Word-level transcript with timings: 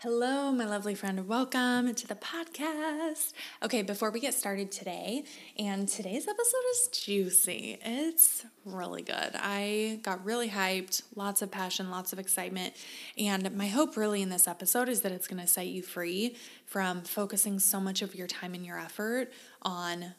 Hello, 0.00 0.52
my 0.52 0.66
lovely 0.66 0.94
friend. 0.94 1.26
Welcome 1.26 1.94
to 1.94 2.06
the 2.06 2.16
podcast. 2.16 3.32
Okay, 3.62 3.80
before 3.80 4.10
we 4.10 4.20
get 4.20 4.34
started 4.34 4.70
today, 4.70 5.24
and 5.58 5.88
today's 5.88 6.28
episode 6.28 6.60
is 6.72 6.88
juicy. 6.88 7.78
It's 7.82 8.44
really 8.66 9.00
good. 9.00 9.30
I 9.36 10.00
got 10.02 10.22
really 10.22 10.50
hyped, 10.50 11.00
lots 11.14 11.40
of 11.40 11.50
passion, 11.50 11.90
lots 11.90 12.12
of 12.12 12.18
excitement. 12.18 12.74
And 13.16 13.56
my 13.56 13.68
hope, 13.68 13.96
really, 13.96 14.20
in 14.20 14.28
this 14.28 14.46
episode 14.46 14.90
is 14.90 15.00
that 15.00 15.12
it's 15.12 15.28
going 15.28 15.40
to 15.40 15.48
set 15.48 15.68
you 15.68 15.80
free 15.80 16.36
from 16.66 17.00
focusing 17.00 17.58
so 17.58 17.80
much 17.80 18.02
of 18.02 18.14
your 18.14 18.26
time 18.26 18.52
and 18.52 18.66
your 18.66 18.78
effort 18.78 19.32
on 19.62 20.12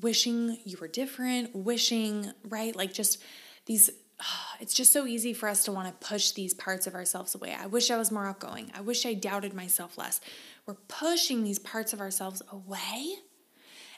wishing 0.00 0.58
you 0.64 0.76
were 0.80 0.88
different, 0.88 1.54
wishing, 1.54 2.32
right? 2.48 2.74
Like 2.74 2.92
just 2.92 3.22
these 3.66 3.88
it's 4.60 4.74
just 4.74 4.92
so 4.92 5.06
easy 5.06 5.32
for 5.32 5.48
us 5.48 5.64
to 5.64 5.72
want 5.72 5.88
to 5.88 6.06
push 6.06 6.32
these 6.32 6.54
parts 6.54 6.86
of 6.86 6.94
ourselves 6.94 7.34
away. 7.34 7.56
I 7.58 7.66
wish 7.66 7.90
I 7.90 7.96
was 7.96 8.10
more 8.10 8.26
outgoing. 8.26 8.70
I 8.74 8.80
wish 8.80 9.06
I 9.06 9.14
doubted 9.14 9.54
myself 9.54 9.98
less. 9.98 10.20
We're 10.66 10.74
pushing 10.88 11.44
these 11.44 11.58
parts 11.58 11.92
of 11.92 12.00
ourselves 12.00 12.42
away, 12.50 13.14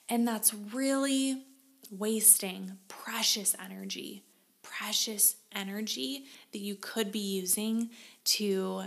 and 0.08 0.26
that's 0.26 0.54
really 0.54 1.42
wasting 1.90 2.78
precious 2.88 3.54
energy, 3.62 4.24
precious 4.62 5.36
energy 5.52 6.24
that 6.52 6.60
you 6.60 6.76
could 6.76 7.12
be 7.12 7.18
using 7.18 7.90
to 8.24 8.84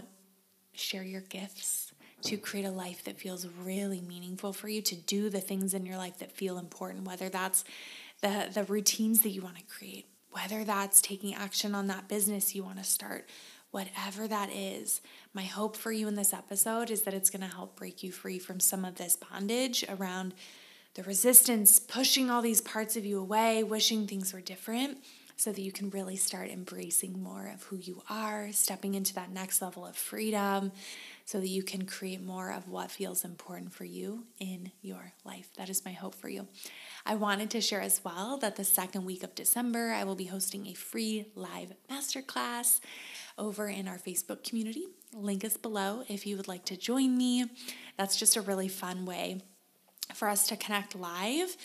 share 0.73 1.03
your 1.03 1.21
gifts, 1.21 1.91
to 2.23 2.37
create 2.37 2.65
a 2.65 2.71
life 2.71 3.03
that 3.03 3.19
feels 3.19 3.47
really 3.63 4.01
meaningful 4.01 4.51
for 4.53 4.67
you, 4.67 4.81
to 4.81 4.95
do 4.95 5.29
the 5.29 5.39
things 5.39 5.73
in 5.73 5.85
your 5.85 5.97
life 5.97 6.17
that 6.17 6.31
feel 6.31 6.57
important, 6.57 7.05
whether 7.05 7.29
that's 7.29 7.63
the, 8.21 8.49
the 8.51 8.63
routines 8.63 9.21
that 9.21 9.29
you 9.29 9.41
want 9.41 9.57
to 9.57 9.63
create, 9.63 10.07
whether 10.37 10.63
that's 10.63 11.01
taking 11.01 11.33
action 11.33 11.73
on 11.73 11.87
that 11.87 12.07
business 12.07 12.53
you 12.53 12.63
want 12.63 12.77
to 12.77 12.83
start, 12.83 13.27
whatever 13.71 14.27
that 14.27 14.51
is. 14.53 15.01
My 15.33 15.43
hope 15.43 15.75
for 15.75 15.91
you 15.91 16.07
in 16.07 16.13
this 16.13 16.31
episode 16.33 16.91
is 16.91 17.01
that 17.03 17.13
it's 17.15 17.31
going 17.31 17.47
to 17.47 17.55
help 17.55 17.75
break 17.75 18.03
you 18.03 18.11
free 18.11 18.37
from 18.37 18.59
some 18.59 18.85
of 18.85 18.95
this 18.95 19.15
bondage 19.15 19.83
around 19.89 20.35
the 20.93 21.01
resistance, 21.03 21.79
pushing 21.79 22.29
all 22.29 22.43
these 22.43 22.61
parts 22.61 22.95
of 22.95 23.03
you 23.05 23.19
away, 23.19 23.63
wishing 23.63 24.05
things 24.05 24.31
were 24.31 24.41
different, 24.41 24.99
so 25.37 25.51
that 25.51 25.61
you 25.61 25.71
can 25.71 25.89
really 25.89 26.15
start 26.15 26.49
embracing 26.49 27.21
more 27.21 27.51
of 27.53 27.63
who 27.63 27.77
you 27.77 28.03
are, 28.07 28.49
stepping 28.51 28.93
into 28.93 29.15
that 29.15 29.31
next 29.31 29.61
level 29.61 29.85
of 29.85 29.95
freedom, 29.95 30.71
so 31.25 31.39
that 31.39 31.47
you 31.47 31.63
can 31.63 31.85
create 31.85 32.21
more 32.21 32.51
of 32.51 32.67
what 32.67 32.91
feels 32.91 33.23
important 33.23 33.73
for 33.73 33.85
you 33.85 34.25
in 34.39 34.71
your 34.81 35.13
life. 35.25 35.49
That 35.57 35.69
is 35.69 35.83
my 35.83 35.91
hope 35.91 36.15
for 36.15 36.29
you. 36.29 36.47
I 37.09 37.15
wanted 37.15 37.49
to 37.51 37.61
share 37.61 37.79
as 37.79 38.01
well 38.03 38.37
that 38.39 38.57
the 38.57 38.65
second 38.65 39.05
week 39.05 39.23
of 39.23 39.33
December, 39.33 39.91
I 39.91 40.03
will 40.03 40.15
be 40.15 40.25
hosting 40.25 40.67
a 40.67 40.73
free 40.73 41.27
live 41.35 41.71
masterclass 41.89 42.81
over 43.37 43.69
in 43.69 43.87
our 43.87 43.97
Facebook 43.97 44.43
community. 44.43 44.87
Link 45.13 45.45
is 45.45 45.55
below 45.55 46.03
if 46.09 46.27
you 46.27 46.35
would 46.35 46.49
like 46.49 46.65
to 46.65 46.75
join 46.75 47.17
me. 47.17 47.45
That's 47.97 48.17
just 48.17 48.35
a 48.35 48.41
really 48.41 48.67
fun 48.67 49.05
way 49.05 49.39
for 50.13 50.27
us 50.27 50.47
to 50.49 50.57
connect 50.57 50.97
live. 50.97 51.55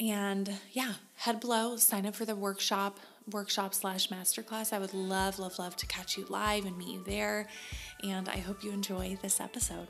And 0.00 0.50
yeah, 0.72 0.94
head 1.16 1.40
below, 1.40 1.76
sign 1.76 2.06
up 2.06 2.14
for 2.14 2.24
the 2.24 2.34
workshop, 2.34 2.98
workshop 3.30 3.74
slash 3.74 4.08
masterclass. 4.08 4.72
I 4.72 4.78
would 4.78 4.94
love, 4.94 5.38
love, 5.38 5.58
love 5.58 5.76
to 5.76 5.86
catch 5.86 6.16
you 6.16 6.24
live 6.30 6.64
and 6.64 6.78
meet 6.78 6.94
you 6.94 7.04
there. 7.04 7.46
And 8.02 8.26
I 8.26 8.38
hope 8.38 8.64
you 8.64 8.72
enjoy 8.72 9.18
this 9.20 9.38
episode. 9.38 9.88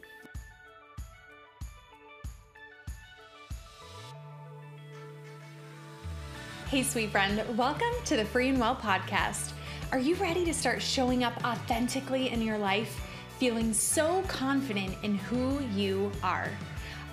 Hey, 6.68 6.82
sweet 6.82 7.08
friend, 7.08 7.42
welcome 7.56 7.94
to 8.04 8.14
the 8.14 8.26
Free 8.26 8.50
and 8.50 8.60
Well 8.60 8.76
podcast. 8.76 9.52
Are 9.90 9.98
you 9.98 10.16
ready 10.16 10.44
to 10.44 10.52
start 10.52 10.82
showing 10.82 11.24
up 11.24 11.42
authentically 11.42 12.28
in 12.28 12.42
your 12.42 12.58
life, 12.58 13.00
feeling 13.38 13.72
so 13.72 14.20
confident 14.28 14.94
in 15.02 15.14
who 15.14 15.62
you 15.74 16.12
are? 16.22 16.50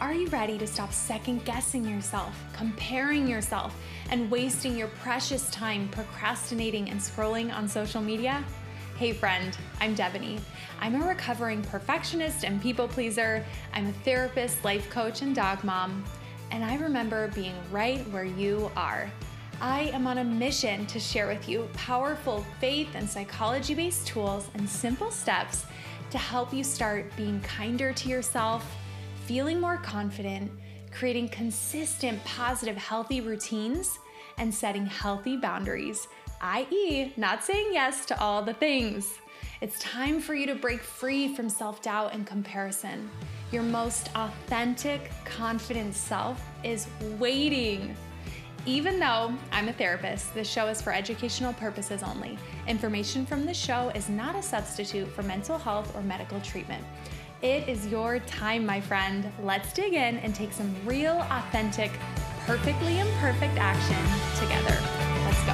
Are 0.02 0.14
you 0.14 0.28
ready 0.28 0.58
to 0.58 0.68
stop 0.68 0.92
second 0.92 1.46
guessing 1.46 1.88
yourself, 1.88 2.38
comparing 2.52 3.30
yourself, 3.30 3.74
and 4.10 4.30
wasting 4.30 4.78
your 4.78 4.90
precious 4.90 5.50
time 5.52 5.88
procrastinating 5.88 6.90
and 6.90 7.00
scrolling 7.00 7.56
on 7.56 7.66
social 7.66 8.02
media? 8.02 8.44
Hey, 8.98 9.14
friend, 9.14 9.58
I'm 9.80 9.96
Devoney. 9.96 10.42
I'm 10.82 11.02
a 11.02 11.08
recovering 11.08 11.62
perfectionist 11.62 12.44
and 12.44 12.62
people 12.62 12.90
pleaser. 12.90 13.42
I'm 13.72 13.88
a 13.88 13.94
therapist, 14.04 14.66
life 14.66 14.90
coach, 14.90 15.22
and 15.22 15.34
dog 15.34 15.64
mom. 15.64 16.04
And 16.52 16.62
I 16.62 16.76
remember 16.76 17.30
being 17.30 17.56
right 17.72 18.06
where 18.12 18.26
you 18.26 18.70
are. 18.76 19.10
I 19.62 19.92
am 19.94 20.06
on 20.06 20.18
a 20.18 20.24
mission 20.24 20.86
to 20.88 21.00
share 21.00 21.28
with 21.28 21.48
you 21.48 21.70
powerful 21.74 22.46
faith 22.60 22.90
and 22.94 23.10
psychology 23.10 23.74
based 23.74 24.06
tools 24.06 24.50
and 24.54 24.68
simple 24.68 25.12
steps 25.12 25.66
to 26.12 26.18
help 26.18 26.54
you 26.54 26.64
start 26.64 27.16
being 27.16 27.40
kinder 27.42 27.94
to 27.94 28.10
yourself, 28.10 28.66
feeling 29.26 29.60
more 29.60 29.78
confident, 29.78 30.52
creating 30.92 31.30
consistent, 31.30 32.24
positive, 32.26 32.76
healthy 32.76 33.22
routines, 33.22 34.00
and 34.38 34.54
setting 34.54 34.86
healthy 34.86 35.38
boundaries, 35.38 36.08
i.e., 36.42 37.14
not 37.16 37.44
saying 37.44 37.70
yes 37.72 38.06
to 38.06 38.20
all 38.20 38.42
the 38.42 38.54
things. 38.54 39.20
It's 39.62 39.80
time 39.80 40.20
for 40.20 40.36
you 40.36 40.46
to 40.48 40.56
break 40.56 40.82
free 40.82 41.34
from 41.34 41.48
self 41.48 41.82
doubt 41.82 42.14
and 42.14 42.28
comparison. 42.28 43.10
Your 43.52 43.64
most 43.64 44.10
authentic, 44.16 45.12
confident 45.24 45.96
self 45.96 46.46
is 46.64 46.88
waiting. 47.18 47.96
Even 48.68 49.00
though 49.00 49.32
I'm 49.52 49.68
a 49.68 49.74
therapist, 49.74 50.34
this 50.34 50.50
show 50.50 50.68
is 50.70 50.82
for 50.82 50.92
educational 50.92 51.54
purposes 51.54 52.02
only. 52.02 52.36
Information 52.68 53.24
from 53.24 53.46
this 53.46 53.58
show 53.58 53.90
is 53.94 54.10
not 54.10 54.36
a 54.36 54.42
substitute 54.42 55.08
for 55.10 55.22
mental 55.22 55.60
health 55.60 55.96
or 55.96 56.02
medical 56.02 56.42
treatment. 56.42 56.84
It 57.44 57.70
is 57.70 57.86
your 57.86 58.18
time, 58.22 58.66
my 58.66 58.82
friend. 58.82 59.32
Let's 59.44 59.72
dig 59.72 59.94
in 59.94 60.18
and 60.18 60.34
take 60.34 60.52
some 60.52 60.76
real, 60.84 61.28
authentic, 61.30 61.92
perfectly 62.48 63.00
imperfect 63.00 63.56
action 63.60 64.04
together. 64.40 64.76
Let's 65.26 65.46
go. 65.46 65.54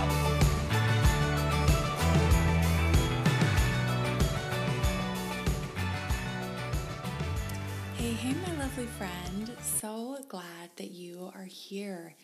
Hey, 7.97 8.13
hey, 8.13 8.33
my 8.47 8.63
lovely 8.63 8.85
friend. 8.85 9.51
So 9.61 10.17
glad 10.29 10.69
that 10.77 10.91
you 10.91 11.29
are 11.35 11.43
here. 11.43 12.15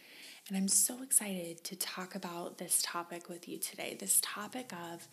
And 0.48 0.56
I'm 0.56 0.70
so 0.70 1.04
excited 1.04 1.62
to 1.66 1.76
talk 1.76 2.16
about 2.16 2.58
this 2.58 2.82
topic 2.82 3.28
with 3.28 3.50
you 3.50 3.58
today 3.58 3.98
this 4.00 4.22
topic 4.22 4.72
of 4.72 5.06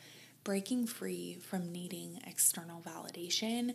breaking 0.45 0.87
free 0.87 1.39
from 1.41 1.73
needing 1.73 2.21
external 2.25 2.81
validation 2.83 3.75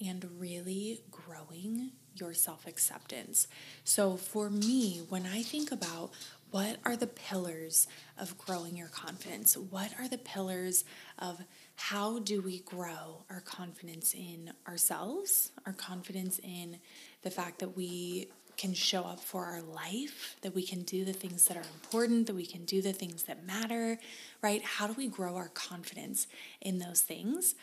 and 0.00 0.24
really 0.38 1.00
growing 1.10 1.90
your 2.14 2.34
self 2.34 2.68
acceptance. 2.68 3.48
So, 3.82 4.16
for 4.16 4.48
me, 4.48 5.02
when 5.08 5.26
I 5.26 5.42
think 5.42 5.72
about 5.72 6.12
what 6.52 6.76
are 6.84 6.96
the 6.96 7.06
pillars 7.06 7.88
of 8.18 8.36
growing 8.38 8.76
your 8.76 8.88
confidence, 8.88 9.56
what 9.56 9.90
are 9.98 10.06
the 10.06 10.18
pillars 10.18 10.84
of 11.18 11.42
how 11.74 12.20
do 12.20 12.42
we 12.42 12.60
grow 12.60 13.24
our 13.30 13.40
confidence 13.40 14.14
in 14.14 14.52
ourselves, 14.68 15.50
our 15.66 15.72
confidence 15.72 16.38
in 16.44 16.78
the 17.22 17.30
fact 17.30 17.58
that 17.60 17.74
we 17.76 18.28
can 18.56 18.74
show 18.74 19.02
up 19.02 19.20
for 19.20 19.44
our 19.44 19.60
life, 19.60 20.36
that 20.42 20.54
we 20.54 20.64
can 20.64 20.82
do 20.82 21.04
the 21.04 21.12
things 21.12 21.46
that 21.46 21.56
are 21.56 21.64
important, 21.74 22.26
that 22.26 22.36
we 22.36 22.46
can 22.46 22.64
do 22.64 22.82
the 22.82 22.92
things 22.92 23.24
that 23.24 23.46
matter, 23.46 23.98
right? 24.42 24.62
How 24.62 24.86
do 24.86 24.92
we 24.92 25.08
grow 25.08 25.36
our 25.36 25.48
confidence 25.48 26.26
in 26.60 26.78
those 26.78 27.00
things? 27.00 27.54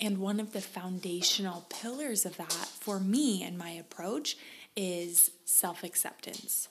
And 0.00 0.18
one 0.18 0.40
of 0.40 0.52
the 0.52 0.60
foundational 0.60 1.66
pillars 1.68 2.26
of 2.26 2.36
that 2.36 2.50
for 2.50 2.98
me 2.98 3.42
and 3.42 3.56
my 3.56 3.70
approach 3.70 4.36
is 4.76 5.30
self 5.44 5.84
acceptance. 5.84 6.68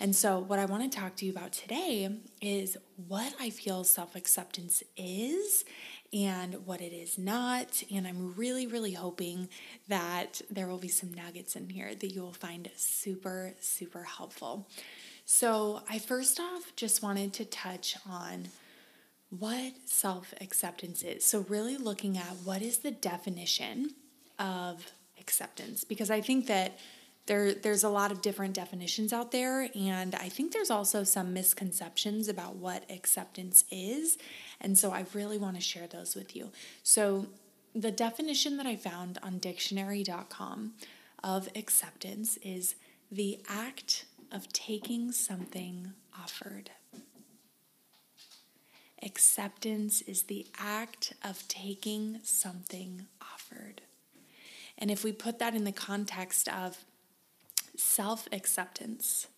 And 0.00 0.14
so, 0.14 0.38
what 0.38 0.58
I 0.58 0.64
want 0.64 0.90
to 0.90 0.98
talk 0.98 1.16
to 1.16 1.26
you 1.26 1.32
about 1.32 1.52
today 1.52 2.08
is 2.40 2.76
what 3.08 3.34
I 3.40 3.50
feel 3.50 3.84
self 3.84 4.14
acceptance 4.16 4.82
is 4.96 5.64
and 6.12 6.66
what 6.66 6.80
it 6.80 6.92
is 6.92 7.18
not. 7.18 7.82
And 7.92 8.06
I'm 8.06 8.34
really, 8.34 8.66
really 8.66 8.92
hoping 8.92 9.48
that 9.88 10.40
there 10.50 10.66
will 10.66 10.78
be 10.78 10.88
some 10.88 11.12
nuggets 11.12 11.56
in 11.56 11.68
here 11.68 11.94
that 11.94 12.08
you 12.08 12.22
will 12.22 12.32
find 12.32 12.70
super, 12.76 13.54
super 13.60 14.04
helpful. 14.04 14.66
So, 15.24 15.82
I 15.90 15.98
first 15.98 16.40
off 16.40 16.74
just 16.74 17.02
wanted 17.02 17.34
to 17.34 17.44
touch 17.44 17.96
on 18.08 18.48
what 19.28 19.72
self 19.84 20.32
acceptance 20.40 21.02
is. 21.02 21.24
So, 21.24 21.44
really 21.48 21.76
looking 21.76 22.16
at 22.16 22.34
what 22.44 22.62
is 22.62 22.78
the 22.78 22.90
definition 22.90 23.90
of 24.38 24.90
acceptance, 25.20 25.84
because 25.84 26.10
I 26.10 26.22
think 26.22 26.46
that 26.46 26.78
there 27.28 27.54
there's 27.54 27.84
a 27.84 27.88
lot 27.88 28.10
of 28.10 28.20
different 28.20 28.54
definitions 28.54 29.12
out 29.12 29.30
there 29.30 29.68
and 29.74 30.14
i 30.16 30.28
think 30.28 30.52
there's 30.52 30.70
also 30.70 31.04
some 31.04 31.32
misconceptions 31.32 32.28
about 32.28 32.56
what 32.56 32.82
acceptance 32.90 33.64
is 33.70 34.18
and 34.60 34.76
so 34.76 34.90
i 34.90 35.04
really 35.14 35.38
want 35.38 35.54
to 35.54 35.62
share 35.62 35.86
those 35.86 36.16
with 36.16 36.34
you. 36.34 36.50
So 36.82 37.26
the 37.74 37.92
definition 37.92 38.56
that 38.56 38.66
i 38.66 38.74
found 38.74 39.18
on 39.22 39.38
dictionary.com 39.38 40.72
of 41.22 41.48
acceptance 41.54 42.36
is 42.38 42.74
the 43.10 43.40
act 43.48 44.04
of 44.30 44.52
taking 44.52 45.12
something 45.12 45.92
offered. 46.18 46.70
Acceptance 49.02 50.02
is 50.02 50.24
the 50.24 50.46
act 50.58 51.14
of 51.24 51.46
taking 51.48 52.20
something 52.22 53.06
offered. 53.22 53.80
And 54.76 54.90
if 54.90 55.02
we 55.04 55.12
put 55.12 55.38
that 55.38 55.54
in 55.54 55.64
the 55.64 55.72
context 55.72 56.48
of 56.48 56.84
self 57.78 58.28
acceptance, 58.32 59.28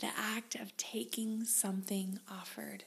the 0.00 0.08
act 0.16 0.54
of 0.54 0.76
taking 0.76 1.44
something 1.44 2.18
offered, 2.30 2.84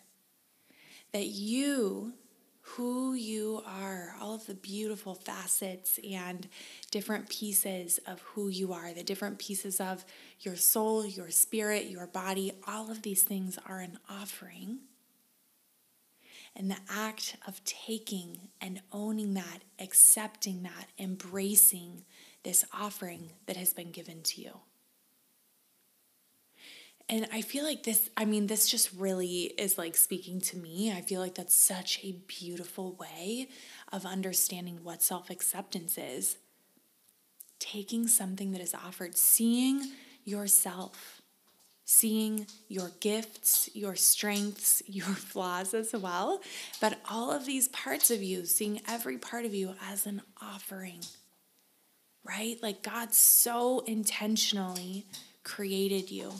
that 1.11 1.27
you, 1.27 2.13
who 2.61 3.13
you 3.13 3.61
are, 3.65 4.15
all 4.21 4.35
of 4.35 4.45
the 4.45 4.55
beautiful 4.55 5.15
facets 5.15 5.99
and 6.07 6.47
different 6.91 7.29
pieces 7.29 7.99
of 8.05 8.21
who 8.21 8.47
you 8.47 8.73
are, 8.73 8.93
the 8.93 9.03
different 9.03 9.39
pieces 9.39 9.79
of 9.79 10.05
your 10.41 10.55
soul, 10.55 11.05
your 11.05 11.29
spirit, 11.29 11.85
your 11.85 12.07
body, 12.07 12.51
all 12.67 12.91
of 12.91 13.01
these 13.01 13.23
things 13.23 13.57
are 13.67 13.79
an 13.79 13.97
offering. 14.09 14.79
And 16.55 16.69
the 16.69 16.77
act 16.89 17.37
of 17.47 17.63
taking 17.63 18.49
and 18.59 18.81
owning 18.91 19.35
that, 19.35 19.59
accepting 19.79 20.63
that, 20.63 20.87
embracing 20.97 22.03
this 22.43 22.65
offering 22.73 23.31
that 23.45 23.57
has 23.57 23.73
been 23.73 23.91
given 23.91 24.21
to 24.23 24.41
you. 24.41 24.51
And 27.09 27.27
I 27.33 27.41
feel 27.41 27.63
like 27.63 27.83
this, 27.83 28.09
I 28.15 28.25
mean, 28.25 28.45
this 28.45 28.69
just 28.69 28.91
really 28.95 29.53
is 29.57 29.79
like 29.79 29.97
speaking 29.97 30.39
to 30.41 30.57
me. 30.57 30.91
I 30.91 31.01
feel 31.01 31.19
like 31.19 31.33
that's 31.33 31.55
such 31.55 31.99
a 32.03 32.11
beautiful 32.27 32.93
way 32.99 33.49
of 33.91 34.05
understanding 34.05 34.81
what 34.83 35.01
self 35.01 35.31
acceptance 35.31 35.97
is. 35.97 36.37
Taking 37.57 38.07
something 38.07 38.51
that 38.51 38.61
is 38.61 38.75
offered, 38.75 39.17
seeing 39.17 39.91
yourself, 40.23 41.23
seeing 41.83 42.45
your 42.67 42.91
gifts, 42.99 43.67
your 43.73 43.95
strengths, 43.95 44.83
your 44.87 45.07
flaws 45.07 45.73
as 45.73 45.93
well, 45.93 46.39
but 46.79 46.99
all 47.09 47.31
of 47.31 47.47
these 47.47 47.67
parts 47.69 48.11
of 48.11 48.21
you, 48.21 48.45
seeing 48.45 48.79
every 48.87 49.17
part 49.17 49.45
of 49.45 49.55
you 49.55 49.73
as 49.89 50.05
an 50.05 50.21
offering, 50.39 50.99
right? 52.29 52.61
Like 52.61 52.83
God 52.83 53.13
so 53.13 53.79
intentionally 53.79 55.07
created 55.43 56.11
you 56.11 56.31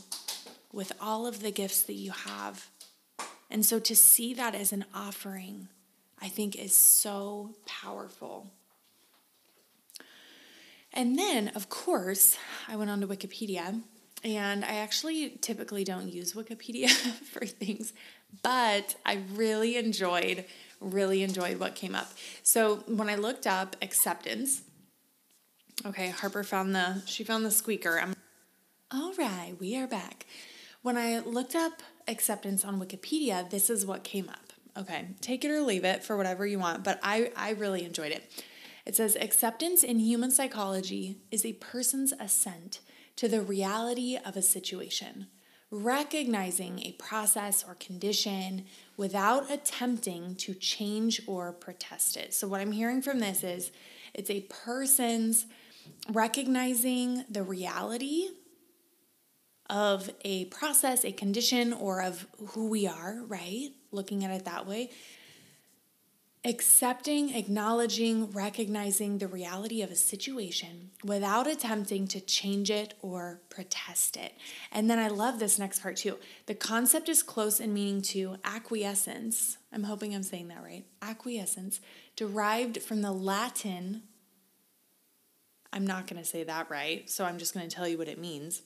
with 0.72 0.92
all 1.02 1.26
of 1.26 1.42
the 1.42 1.50
gifts 1.50 1.82
that 1.84 1.94
you 1.94 2.12
have. 2.12 2.70
And 3.50 3.66
so 3.66 3.80
to 3.80 3.96
see 3.96 4.36
that 4.36 4.54
as 4.54 4.72
an 4.72 4.86
offering, 4.94 5.68
I 6.22 6.28
think 6.28 6.56
is 6.56 6.76
so 6.76 7.56
powerful. 7.66 8.52
And 10.94 11.18
then, 11.18 11.50
of 11.50 11.70
course, 11.70 12.38
I 12.68 12.76
went 12.76 12.92
on 12.92 13.02
to 13.02 13.08
Wikipedia, 13.08 13.82
and 14.24 14.66
I 14.66 14.76
actually 14.76 15.38
typically 15.42 15.84
don't 15.84 16.12
use 16.12 16.34
Wikipedia 16.34 16.90
for 17.32 17.46
things, 17.46 17.94
but 18.44 18.96
I 19.06 19.24
really 19.34 19.78
enjoyed, 19.78 20.46
really 20.80 21.24
enjoyed 21.24 21.60
what 21.60 21.74
came 21.74 21.96
up. 21.96 22.12
So 22.44 22.84
when 22.86 23.10
I 23.10 23.16
looked 23.16 23.48
up 23.48 23.76
acceptance, 23.82 24.62
okay, 25.86 26.10
Harper 26.10 26.44
found 26.44 26.76
the, 26.76 27.02
she 27.06 27.24
found 27.24 27.46
the 27.46 27.52
squeaker. 27.52 28.00
I'm, 28.00 28.16
all 28.92 29.14
right, 29.14 29.54
we 29.60 29.78
are 29.78 29.88
back. 29.88 30.26
When 30.82 30.98
I 30.98 31.20
looked 31.20 31.56
up 31.56 31.84
acceptance 32.08 32.66
on 32.66 32.80
Wikipedia, 32.80 33.50
this 33.50 33.70
is 33.70 33.86
what 33.86 34.04
came 34.04 34.30
up. 34.30 34.54
Okay, 34.78 35.10
take 35.20 35.44
it 35.44 35.52
or 35.52 35.62
leave 35.62 35.84
it 35.84 36.04
for 36.04 36.16
whatever 36.16 36.46
you 36.46 36.60
want, 36.60 36.84
but 36.84 37.00
I, 37.04 37.32
I 37.36 37.52
really 37.52 37.84
enjoyed 37.84 38.12
it. 38.12 38.32
It 38.86 38.96
says 38.96 39.18
acceptance 39.20 39.84
in 39.84 40.00
human 40.00 40.32
psychology 40.32 41.18
is 41.32 41.46
a 41.46 41.54
person's 41.54 42.14
assent 42.14 42.80
to 43.18 43.28
the 43.28 43.42
reality 43.42 44.18
of 44.24 44.38
a 44.38 44.42
situation, 44.42 45.28
recognizing 45.70 46.80
a 46.80 46.94
process 46.94 47.66
or 47.68 47.76
condition 47.76 48.66
without 48.96 49.52
attempting 49.52 50.36
to 50.36 50.54
change 50.54 51.22
or 51.28 51.52
protest 51.52 52.16
it. 52.16 52.34
So, 52.34 52.48
what 52.48 52.62
I'm 52.62 52.72
hearing 52.72 53.02
from 53.02 53.20
this 53.20 53.44
is 53.44 53.72
it's 54.14 54.30
a 54.30 54.42
person's 54.42 55.46
recognizing 56.10 57.26
the 57.30 57.44
reality 57.44 58.28
of 59.70 60.10
a 60.26 60.46
process, 60.46 61.06
a 61.06 61.12
condition, 61.12 61.74
or 61.74 62.02
of 62.02 62.26
who 62.50 62.70
we 62.70 62.88
are, 62.88 63.20
right? 63.28 63.70
Looking 63.92 64.26
at 64.26 64.32
it 64.32 64.46
that 64.46 64.66
way. 64.68 64.90
Accepting, 66.46 67.36
acknowledging, 67.36 68.32
recognizing 68.32 69.18
the 69.18 69.28
reality 69.28 69.82
of 69.82 69.92
a 69.92 69.96
situation 69.96 70.90
without 71.04 71.48
attempting 71.48 72.08
to 72.08 72.22
change 72.22 72.72
it 72.72 72.94
or 73.02 73.42
protest 73.50 74.16
it. 74.16 74.34
And 74.72 74.90
then 74.90 75.00
I 75.00 75.10
love 75.10 75.38
this 75.38 75.60
next 75.60 75.82
part 75.82 75.98
too. 75.98 76.18
The 76.46 76.56
concept 76.56 77.10
is 77.10 77.22
close 77.22 77.60
in 77.60 77.74
meaning 77.74 78.02
to 78.04 78.38
acquiescence. 78.46 79.58
I'm 79.74 79.84
hoping 79.84 80.16
I'm 80.16 80.24
saying 80.24 80.48
that 80.48 80.64
right. 80.64 80.86
Acquiescence, 81.02 81.82
derived 82.16 82.82
from 82.82 83.02
the 83.02 83.12
Latin. 83.12 84.04
I'm 85.72 85.86
not 85.86 86.08
going 86.08 86.22
to 86.22 86.28
say 86.28 86.44
that 86.44 86.70
right, 86.70 87.10
so 87.10 87.26
I'm 87.26 87.38
just 87.38 87.54
going 87.54 87.68
to 87.68 87.76
tell 87.76 87.88
you 87.88 87.98
what 87.98 88.08
it 88.08 88.20
means 88.20 88.64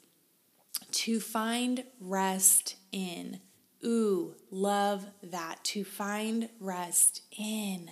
to 0.92 1.20
find 1.20 1.84
rest 2.00 2.76
in. 2.92 3.40
Ooh, 3.86 4.36
love 4.50 5.06
that. 5.22 5.64
To 5.66 5.84
find 5.84 6.50
rest 6.60 7.22
in. 7.38 7.92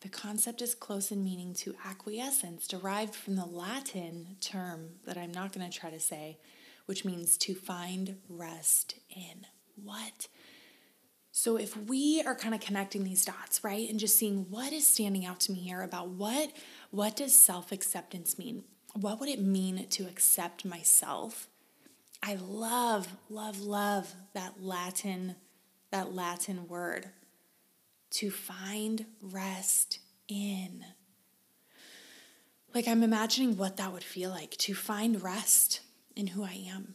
The 0.00 0.08
concept 0.08 0.62
is 0.62 0.74
close 0.74 1.10
in 1.10 1.24
meaning 1.24 1.52
to 1.54 1.74
acquiescence, 1.84 2.68
derived 2.68 3.14
from 3.14 3.34
the 3.34 3.46
Latin 3.46 4.36
term 4.40 4.90
that 5.04 5.16
I'm 5.16 5.32
not 5.32 5.52
going 5.52 5.68
to 5.68 5.76
try 5.76 5.90
to 5.90 5.98
say, 5.98 6.38
which 6.84 7.04
means 7.04 7.36
to 7.38 7.54
find 7.54 8.18
rest 8.28 8.94
in. 9.10 9.46
What? 9.82 10.28
So 11.38 11.58
if 11.58 11.76
we 11.76 12.22
are 12.24 12.34
kind 12.34 12.54
of 12.54 12.62
connecting 12.62 13.04
these 13.04 13.22
dots, 13.22 13.62
right, 13.62 13.90
and 13.90 14.00
just 14.00 14.16
seeing 14.16 14.46
what 14.48 14.72
is 14.72 14.86
standing 14.86 15.26
out 15.26 15.38
to 15.40 15.52
me 15.52 15.58
here 15.58 15.82
about 15.82 16.08
what 16.08 16.50
what 16.90 17.14
does 17.14 17.38
self-acceptance 17.38 18.38
mean? 18.38 18.64
what 18.94 19.20
would 19.20 19.28
it 19.28 19.38
mean 19.42 19.86
to 19.90 20.04
accept 20.04 20.64
myself? 20.64 21.46
I 22.22 22.36
love, 22.36 23.06
love, 23.28 23.60
love 23.60 24.14
that 24.32 24.62
Latin, 24.62 25.36
that 25.90 26.14
Latin 26.14 26.68
word 26.68 27.10
to 28.12 28.30
find 28.30 29.04
rest 29.20 29.98
in. 30.28 30.86
Like 32.74 32.88
I'm 32.88 33.02
imagining 33.02 33.58
what 33.58 33.76
that 33.76 33.92
would 33.92 34.02
feel 34.02 34.30
like 34.30 34.52
to 34.52 34.72
find 34.72 35.22
rest 35.22 35.80
in 36.14 36.28
who 36.28 36.44
I 36.44 36.66
am, 36.66 36.94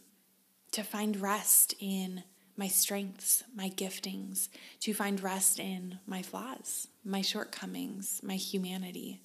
to 0.72 0.82
find 0.82 1.20
rest 1.20 1.76
in 1.78 2.24
my 2.56 2.68
strengths, 2.68 3.44
my 3.54 3.70
giftings, 3.70 4.48
to 4.80 4.92
find 4.94 5.22
rest 5.22 5.58
in 5.58 5.98
my 6.06 6.22
flaws, 6.22 6.88
my 7.04 7.22
shortcomings, 7.22 8.20
my 8.22 8.36
humanity. 8.36 9.22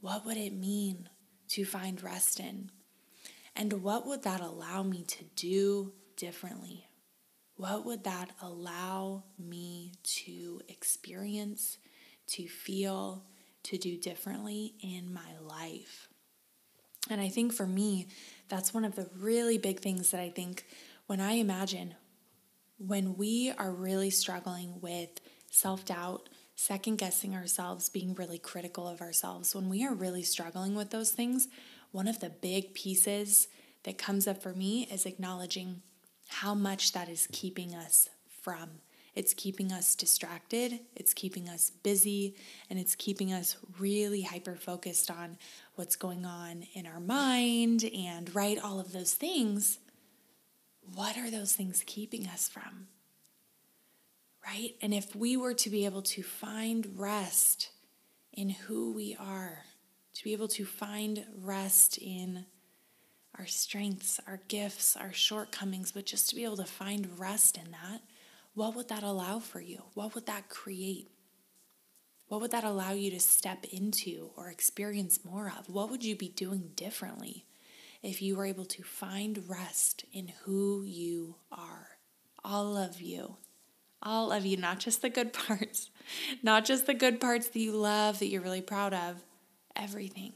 What 0.00 0.24
would 0.26 0.36
it 0.36 0.52
mean 0.52 1.08
to 1.48 1.64
find 1.64 2.02
rest 2.02 2.40
in? 2.40 2.70
And 3.56 3.82
what 3.82 4.06
would 4.06 4.22
that 4.22 4.40
allow 4.40 4.82
me 4.82 5.04
to 5.04 5.24
do 5.36 5.92
differently? 6.16 6.86
What 7.56 7.84
would 7.84 8.04
that 8.04 8.30
allow 8.40 9.24
me 9.38 9.92
to 10.22 10.60
experience, 10.68 11.78
to 12.28 12.46
feel, 12.46 13.24
to 13.64 13.76
do 13.76 13.96
differently 13.96 14.74
in 14.80 15.12
my 15.12 15.36
life? 15.40 16.08
And 17.10 17.20
I 17.20 17.28
think 17.28 17.52
for 17.52 17.66
me, 17.66 18.06
that's 18.48 18.74
one 18.74 18.84
of 18.84 18.94
the 18.94 19.08
really 19.18 19.58
big 19.58 19.80
things 19.80 20.10
that 20.10 20.20
I 20.20 20.30
think 20.30 20.64
when 21.06 21.20
I 21.20 21.32
imagine 21.32 21.94
when 22.78 23.16
we 23.16 23.52
are 23.58 23.72
really 23.72 24.10
struggling 24.10 24.80
with 24.80 25.20
self 25.50 25.84
doubt, 25.84 26.28
second 26.54 26.96
guessing 26.96 27.34
ourselves, 27.34 27.88
being 27.88 28.14
really 28.14 28.38
critical 28.38 28.88
of 28.88 29.00
ourselves, 29.00 29.54
when 29.54 29.68
we 29.68 29.84
are 29.84 29.94
really 29.94 30.22
struggling 30.22 30.74
with 30.74 30.90
those 30.90 31.10
things, 31.10 31.48
one 31.90 32.08
of 32.08 32.20
the 32.20 32.30
big 32.30 32.74
pieces 32.74 33.48
that 33.84 33.98
comes 33.98 34.26
up 34.26 34.42
for 34.42 34.52
me 34.52 34.88
is 34.90 35.06
acknowledging 35.06 35.82
how 36.28 36.54
much 36.54 36.92
that 36.92 37.08
is 37.08 37.28
keeping 37.32 37.74
us 37.74 38.08
from. 38.42 38.68
It's 39.14 39.34
keeping 39.34 39.72
us 39.72 39.96
distracted, 39.96 40.78
it's 40.94 41.12
keeping 41.12 41.48
us 41.48 41.70
busy, 41.82 42.36
and 42.70 42.78
it's 42.78 42.94
keeping 42.94 43.32
us 43.32 43.56
really 43.78 44.22
hyper 44.22 44.54
focused 44.54 45.10
on 45.10 45.38
what's 45.74 45.96
going 45.96 46.24
on 46.24 46.64
in 46.74 46.86
our 46.86 47.00
mind 47.00 47.84
and 47.84 48.32
right, 48.34 48.58
all 48.62 48.78
of 48.78 48.92
those 48.92 49.14
things. 49.14 49.78
What 50.94 51.16
are 51.16 51.30
those 51.30 51.52
things 51.52 51.82
keeping 51.86 52.26
us 52.26 52.48
from? 52.48 52.88
right? 54.48 54.74
And 54.80 54.94
if 54.94 55.14
we 55.14 55.36
were 55.36 55.54
to 55.54 55.70
be 55.70 55.84
able 55.84 56.02
to 56.02 56.22
find 56.22 56.94
rest 56.96 57.70
in 58.32 58.50
who 58.50 58.92
we 58.92 59.16
are, 59.18 59.64
to 60.14 60.24
be 60.24 60.32
able 60.32 60.48
to 60.48 60.64
find 60.64 61.24
rest 61.42 61.98
in 61.98 62.46
our 63.38 63.46
strengths, 63.46 64.20
our 64.26 64.40
gifts, 64.48 64.96
our 64.96 65.12
shortcomings, 65.12 65.92
but 65.92 66.06
just 66.06 66.28
to 66.30 66.36
be 66.36 66.44
able 66.44 66.56
to 66.56 66.64
find 66.64 67.18
rest 67.18 67.56
in 67.56 67.70
that, 67.70 68.00
what 68.54 68.74
would 68.74 68.88
that 68.88 69.02
allow 69.02 69.38
for 69.38 69.60
you? 69.60 69.82
What 69.94 70.14
would 70.14 70.26
that 70.26 70.48
create? 70.48 71.08
What 72.28 72.40
would 72.40 72.50
that 72.50 72.64
allow 72.64 72.92
you 72.92 73.10
to 73.12 73.20
step 73.20 73.64
into 73.70 74.30
or 74.36 74.48
experience 74.48 75.24
more 75.24 75.52
of? 75.56 75.68
What 75.68 75.90
would 75.90 76.04
you 76.04 76.16
be 76.16 76.28
doing 76.28 76.70
differently 76.74 77.44
if 78.02 78.22
you 78.22 78.36
were 78.36 78.46
able 78.46 78.64
to 78.66 78.82
find 78.82 79.48
rest 79.48 80.04
in 80.12 80.32
who 80.44 80.82
you 80.84 81.36
are? 81.50 81.98
All 82.44 82.76
of 82.76 83.00
you 83.00 83.36
All 84.02 84.30
of 84.30 84.46
you, 84.46 84.56
not 84.56 84.78
just 84.78 85.02
the 85.02 85.10
good 85.10 85.32
parts, 85.46 85.90
not 86.42 86.64
just 86.64 86.86
the 86.86 86.94
good 86.94 87.20
parts 87.20 87.48
that 87.48 87.58
you 87.58 87.72
love, 87.72 88.20
that 88.20 88.26
you're 88.28 88.40
really 88.42 88.62
proud 88.62 88.94
of, 88.94 89.22
everything. 89.74 90.32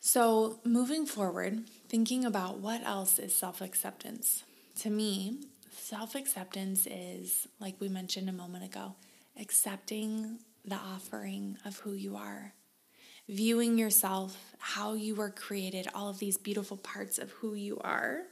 So, 0.00 0.60
moving 0.64 1.04
forward, 1.06 1.64
thinking 1.88 2.24
about 2.24 2.58
what 2.58 2.82
else 2.84 3.18
is 3.18 3.34
self 3.34 3.60
acceptance. 3.60 4.44
To 4.80 4.90
me, 4.90 5.40
self 5.76 6.14
acceptance 6.14 6.86
is, 6.90 7.46
like 7.60 7.74
we 7.80 7.88
mentioned 7.88 8.28
a 8.28 8.32
moment 8.32 8.64
ago, 8.64 8.94
accepting 9.38 10.38
the 10.64 10.76
offering 10.76 11.58
of 11.66 11.78
who 11.80 11.92
you 11.92 12.16
are, 12.16 12.54
viewing 13.30 13.78
yourself, 13.78 14.36
how 14.58 14.94
you 14.94 15.14
were 15.14 15.30
created, 15.30 15.86
all 15.94 16.08
of 16.08 16.18
these 16.18 16.36
beautiful 16.36 16.76
parts 16.76 17.16
of 17.16 17.30
who 17.30 17.54
you 17.54 17.78
are, 17.78 18.22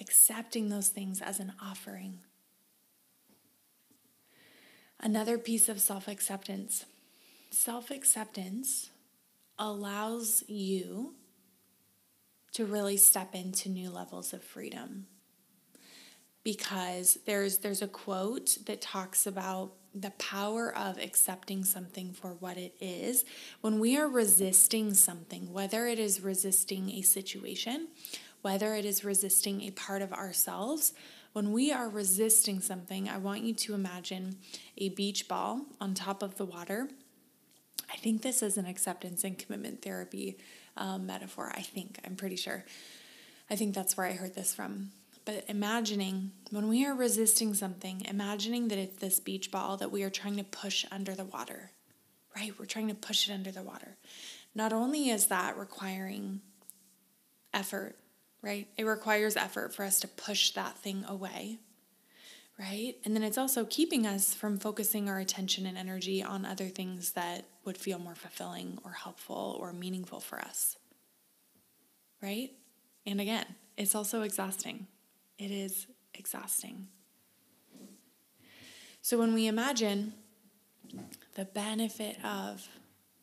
accepting 0.00 0.68
those 0.68 0.88
things 0.88 1.22
as 1.22 1.38
an 1.38 1.52
offering. 1.62 2.18
Another 5.00 5.38
piece 5.38 5.68
of 5.68 5.80
self 5.80 6.08
acceptance 6.08 6.84
self 7.50 7.90
acceptance 7.90 8.90
allows 9.58 10.44
you 10.48 11.14
to 12.52 12.66
really 12.66 12.96
step 12.96 13.34
into 13.34 13.68
new 13.68 13.90
levels 13.90 14.32
of 14.32 14.42
freedom 14.42 15.06
because 16.44 17.18
there's 17.26 17.58
there's 17.58 17.82
a 17.82 17.88
quote 17.88 18.58
that 18.66 18.80
talks 18.80 19.26
about 19.26 19.72
the 19.94 20.10
power 20.12 20.74
of 20.76 20.98
accepting 20.98 21.64
something 21.64 22.12
for 22.12 22.34
what 22.34 22.56
it 22.56 22.74
is 22.80 23.24
when 23.60 23.78
we 23.80 23.96
are 23.96 24.08
resisting 24.08 24.94
something 24.94 25.52
whether 25.52 25.86
it 25.86 25.98
is 25.98 26.20
resisting 26.20 26.90
a 26.90 27.02
situation 27.02 27.88
whether 28.42 28.74
it 28.74 28.84
is 28.84 29.04
resisting 29.04 29.62
a 29.62 29.70
part 29.70 30.02
of 30.02 30.12
ourselves 30.12 30.92
when 31.32 31.52
we 31.52 31.72
are 31.72 31.88
resisting 31.88 32.60
something 32.60 33.08
i 33.08 33.16
want 33.16 33.42
you 33.42 33.54
to 33.54 33.74
imagine 33.74 34.36
a 34.76 34.88
beach 34.90 35.26
ball 35.26 35.62
on 35.80 35.94
top 35.94 36.22
of 36.22 36.36
the 36.36 36.44
water 36.44 36.88
I 37.90 37.96
think 37.96 38.22
this 38.22 38.42
is 38.42 38.58
an 38.58 38.66
acceptance 38.66 39.24
and 39.24 39.38
commitment 39.38 39.82
therapy 39.82 40.36
um, 40.76 41.06
metaphor. 41.06 41.50
I 41.54 41.62
think, 41.62 41.98
I'm 42.04 42.16
pretty 42.16 42.36
sure. 42.36 42.64
I 43.50 43.56
think 43.56 43.74
that's 43.74 43.96
where 43.96 44.06
I 44.06 44.12
heard 44.12 44.34
this 44.34 44.54
from. 44.54 44.90
But 45.28 45.44
imagining 45.46 46.32
when 46.48 46.68
we 46.68 46.86
are 46.86 46.94
resisting 46.94 47.52
something, 47.52 48.00
imagining 48.06 48.68
that 48.68 48.78
it's 48.78 48.96
this 48.96 49.20
beach 49.20 49.50
ball 49.50 49.76
that 49.76 49.92
we 49.92 50.02
are 50.02 50.08
trying 50.08 50.36
to 50.36 50.42
push 50.42 50.86
under 50.90 51.14
the 51.14 51.26
water, 51.26 51.70
right? 52.34 52.58
We're 52.58 52.64
trying 52.64 52.88
to 52.88 52.94
push 52.94 53.28
it 53.28 53.34
under 53.34 53.50
the 53.50 53.62
water. 53.62 53.98
Not 54.54 54.72
only 54.72 55.10
is 55.10 55.26
that 55.26 55.58
requiring 55.58 56.40
effort, 57.52 57.96
right? 58.40 58.68
It 58.78 58.84
requires 58.84 59.36
effort 59.36 59.74
for 59.74 59.84
us 59.84 60.00
to 60.00 60.08
push 60.08 60.52
that 60.52 60.78
thing 60.78 61.04
away 61.06 61.58
right? 62.58 62.96
And 63.04 63.14
then 63.14 63.22
it's 63.22 63.38
also 63.38 63.64
keeping 63.66 64.04
us 64.04 64.34
from 64.34 64.58
focusing 64.58 65.08
our 65.08 65.20
attention 65.20 65.64
and 65.64 65.78
energy 65.78 66.24
on 66.24 66.44
other 66.44 66.66
things 66.66 67.12
that 67.12 67.44
would 67.64 67.78
feel 67.78 68.00
more 68.00 68.16
fulfilling 68.16 68.78
or 68.84 68.90
helpful 68.90 69.56
or 69.60 69.72
meaningful 69.72 70.18
for 70.18 70.40
us, 70.40 70.76
right? 72.20 72.50
And 73.06 73.20
again, 73.20 73.44
it's 73.76 73.94
also 73.94 74.22
exhausting. 74.22 74.88
It 75.38 75.50
is 75.50 75.86
exhausting. 76.14 76.88
So 79.00 79.18
when 79.18 79.32
we 79.34 79.46
imagine 79.46 80.12
the 81.34 81.44
benefit 81.44 82.16
of 82.24 82.68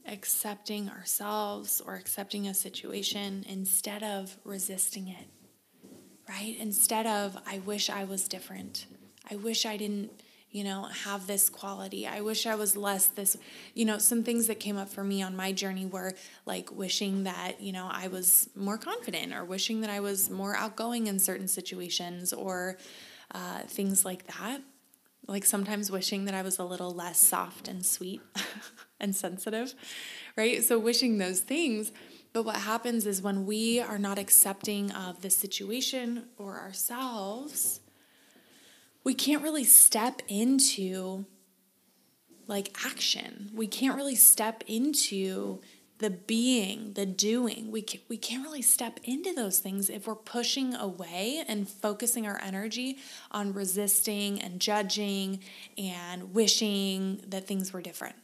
accepting 0.08 0.90
ourselves 0.90 1.82
or 1.86 1.96
accepting 1.96 2.48
a 2.48 2.54
situation 2.54 3.44
instead 3.48 4.02
of 4.04 4.38
resisting 4.44 5.08
it, 5.10 5.28
right? 6.30 6.56
Instead 6.60 7.06
of, 7.06 7.38
I 7.46 7.60
wish 7.60 7.90
I 7.90 8.04
was 8.04 8.28
different. 8.28 8.86
I 9.30 9.36
wish 9.36 9.66
I 9.66 9.78
didn't, 9.78 10.24
you 10.56 10.64
know, 10.64 10.84
have 11.04 11.28
this 11.28 11.50
quality. 11.50 12.08
I 12.08 12.22
wish 12.22 12.46
I 12.46 12.56
was 12.56 12.78
less 12.78 13.08
this, 13.08 13.36
you 13.74 13.84
know, 13.84 13.98
some 13.98 14.24
things 14.24 14.48
that 14.48 14.58
came 14.58 14.78
up 14.78 14.88
for 14.88 15.04
me 15.04 15.22
on 15.22 15.36
my 15.36 15.52
journey 15.52 15.86
were 15.86 16.14
like 16.46 16.72
wishing 16.72 17.26
that, 17.26 17.60
you 17.60 17.74
know, 17.74 17.90
I 17.92 18.08
was 18.08 18.50
more 18.56 18.78
confident 18.78 19.34
or 19.34 19.44
wishing 19.44 19.82
that 19.82 19.90
I 19.90 20.00
was 20.00 20.30
more 20.30 20.56
outgoing 20.56 21.08
in 21.08 21.20
certain 21.20 21.50
situations 21.50 22.32
or 22.32 22.78
uh, 23.32 23.64
things 23.68 24.06
like 24.06 24.28
that. 24.28 24.62
Like 25.28 25.44
sometimes 25.44 25.92
wishing 25.92 26.24
that 26.24 26.34
I 26.34 26.42
was 26.42 26.58
a 26.58 26.64
little 26.64 26.92
less 26.92 27.20
soft 27.20 27.68
and 27.68 27.86
sweet 27.86 28.22
and 29.02 29.14
sensitive, 29.14 29.74
right? 30.38 30.64
So 30.64 30.80
wishing 30.80 31.18
those 31.18 31.42
things. 31.42 31.92
But 32.32 32.46
what 32.46 32.56
happens 32.56 33.06
is 33.06 33.22
when 33.22 33.46
we 33.46 33.82
are 33.82 33.98
not 33.98 34.18
accepting 34.18 34.90
of 34.92 35.22
the 35.22 35.30
situation 35.30 36.28
or 36.38 36.58
ourselves, 36.58 37.82
we 39.06 39.14
can't 39.14 39.44
really 39.44 39.64
step 39.64 40.22
into 40.28 41.26
like 42.48 42.76
action. 42.86 43.52
We 43.54 43.68
can't 43.68 43.96
really 43.96 44.16
step 44.16 44.64
into 44.68 45.62
the 46.00 46.10
being, 46.10 46.94
the 46.94 47.06
doing. 47.06 47.72
We 47.72 47.82
can, 47.82 48.02
we 48.10 48.18
can't 48.18 48.44
really 48.44 48.62
step 48.62 49.00
into 49.04 49.34
those 49.34 49.60
things 49.60 49.90
if 49.90 50.08
we're 50.08 50.16
pushing 50.16 50.76
away 50.76 51.44
and 51.48 51.70
focusing 51.70 52.28
our 52.28 52.40
energy 52.44 52.98
on 53.32 53.54
resisting 53.54 54.42
and 54.42 54.60
judging 54.60 55.40
and 55.78 56.34
wishing 56.34 57.24
that 57.28 57.48
things 57.48 57.72
were 57.72 57.82
different. 57.82 58.16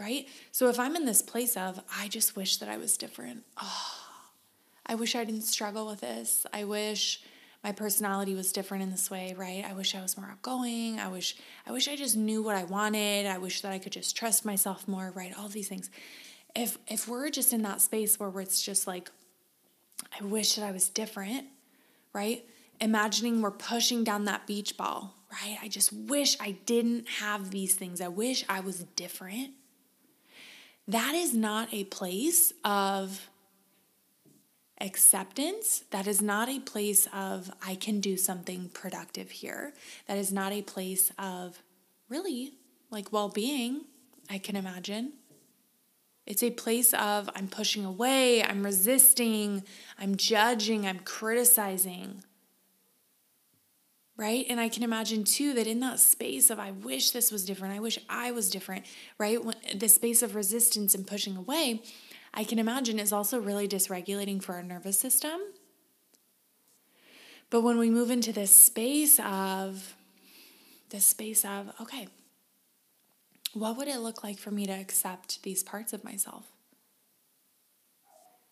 Right? 0.00 0.26
So 0.50 0.68
if 0.68 0.78
I'm 0.78 0.96
in 0.96 1.04
this 1.04 1.22
place 1.22 1.56
of 1.56 1.80
I 1.94 2.08
just 2.08 2.36
wish 2.36 2.56
that 2.58 2.68
I 2.68 2.78
was 2.78 2.96
different. 2.96 3.44
Oh, 3.60 4.00
I 4.86 4.94
wish 4.94 5.14
I 5.14 5.24
didn't 5.24 5.42
struggle 5.42 5.86
with 5.86 6.00
this. 6.00 6.46
I 6.52 6.64
wish 6.64 7.22
my 7.64 7.72
personality 7.72 8.34
was 8.34 8.52
different 8.52 8.82
in 8.84 8.90
this 8.90 9.10
way, 9.10 9.34
right? 9.36 9.64
I 9.66 9.72
wish 9.72 9.94
I 9.94 10.02
was 10.02 10.18
more 10.18 10.28
outgoing. 10.30 11.00
I 11.00 11.08
wish 11.08 11.34
I 11.66 11.72
wish 11.72 11.88
I 11.88 11.96
just 11.96 12.14
knew 12.14 12.42
what 12.42 12.54
I 12.54 12.64
wanted. 12.64 13.24
I 13.24 13.38
wish 13.38 13.62
that 13.62 13.72
I 13.72 13.78
could 13.78 13.92
just 13.92 14.14
trust 14.14 14.44
myself 14.44 14.86
more, 14.86 15.10
right? 15.14 15.32
All 15.36 15.48
these 15.48 15.68
things. 15.68 15.88
If 16.54 16.76
if 16.86 17.08
we're 17.08 17.30
just 17.30 17.54
in 17.54 17.62
that 17.62 17.80
space 17.80 18.20
where 18.20 18.38
it's 18.40 18.60
just 18.60 18.86
like 18.86 19.10
I 20.20 20.24
wish 20.24 20.56
that 20.56 20.64
I 20.64 20.72
was 20.72 20.90
different, 20.90 21.46
right? 22.12 22.44
Imagining 22.80 23.40
we're 23.40 23.50
pushing 23.50 24.04
down 24.04 24.26
that 24.26 24.46
beach 24.46 24.76
ball, 24.76 25.14
right? 25.32 25.56
I 25.62 25.68
just 25.68 25.90
wish 25.90 26.36
I 26.38 26.58
didn't 26.66 27.08
have 27.08 27.50
these 27.50 27.74
things. 27.74 28.02
I 28.02 28.08
wish 28.08 28.44
I 28.46 28.60
was 28.60 28.84
different. 28.94 29.52
That 30.86 31.14
is 31.14 31.32
not 31.32 31.72
a 31.72 31.84
place 31.84 32.52
of 32.62 33.30
acceptance. 34.80 35.84
That 35.90 36.06
is 36.06 36.20
not 36.20 36.48
a 36.48 36.60
place 36.60 37.08
of, 37.12 37.50
I 37.64 37.74
can 37.74 38.00
do 38.00 38.16
something 38.16 38.70
productive 38.74 39.30
here. 39.30 39.72
That 40.06 40.18
is 40.18 40.32
not 40.32 40.52
a 40.52 40.62
place 40.62 41.12
of 41.18 41.62
really 42.08 42.54
like 42.90 43.12
well 43.12 43.28
being, 43.28 43.82
I 44.30 44.38
can 44.38 44.56
imagine. 44.56 45.12
It's 46.26 46.42
a 46.42 46.50
place 46.50 46.94
of, 46.94 47.28
I'm 47.34 47.48
pushing 47.48 47.84
away, 47.84 48.42
I'm 48.42 48.64
resisting, 48.64 49.62
I'm 49.98 50.16
judging, 50.16 50.86
I'm 50.86 51.00
criticizing. 51.00 52.24
Right? 54.16 54.46
And 54.48 54.60
I 54.60 54.68
can 54.68 54.84
imagine 54.84 55.24
too 55.24 55.54
that 55.54 55.66
in 55.66 55.80
that 55.80 55.98
space 55.98 56.48
of, 56.48 56.58
I 56.58 56.70
wish 56.70 57.10
this 57.10 57.32
was 57.32 57.44
different, 57.44 57.74
I 57.74 57.80
wish 57.80 57.98
I 58.08 58.30
was 58.30 58.48
different, 58.48 58.86
right? 59.18 59.44
When, 59.44 59.56
the 59.74 59.88
space 59.88 60.22
of 60.22 60.34
resistance 60.34 60.94
and 60.94 61.06
pushing 61.06 61.36
away, 61.36 61.82
I 62.34 62.42
can 62.42 62.58
imagine 62.58 62.98
is 62.98 63.12
also 63.12 63.38
really 63.38 63.68
dysregulating 63.68 64.42
for 64.42 64.56
our 64.56 64.62
nervous 64.62 64.98
system. 64.98 65.40
But 67.48 67.60
when 67.60 67.78
we 67.78 67.90
move 67.90 68.10
into 68.10 68.32
this 68.32 68.54
space 68.54 69.20
of, 69.20 69.94
this 70.90 71.06
space 71.06 71.44
of, 71.44 71.72
okay, 71.80 72.08
what 73.52 73.76
would 73.76 73.86
it 73.86 74.00
look 74.00 74.24
like 74.24 74.38
for 74.38 74.50
me 74.50 74.66
to 74.66 74.72
accept 74.72 75.44
these 75.44 75.62
parts 75.62 75.92
of 75.92 76.02
myself? 76.02 76.50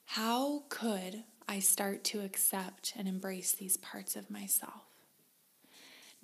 How 0.04 0.62
could 0.68 1.24
I 1.48 1.58
start 1.58 2.04
to 2.04 2.20
accept 2.20 2.92
and 2.96 3.08
embrace 3.08 3.50
these 3.52 3.76
parts 3.78 4.14
of 4.14 4.30
myself? 4.30 4.91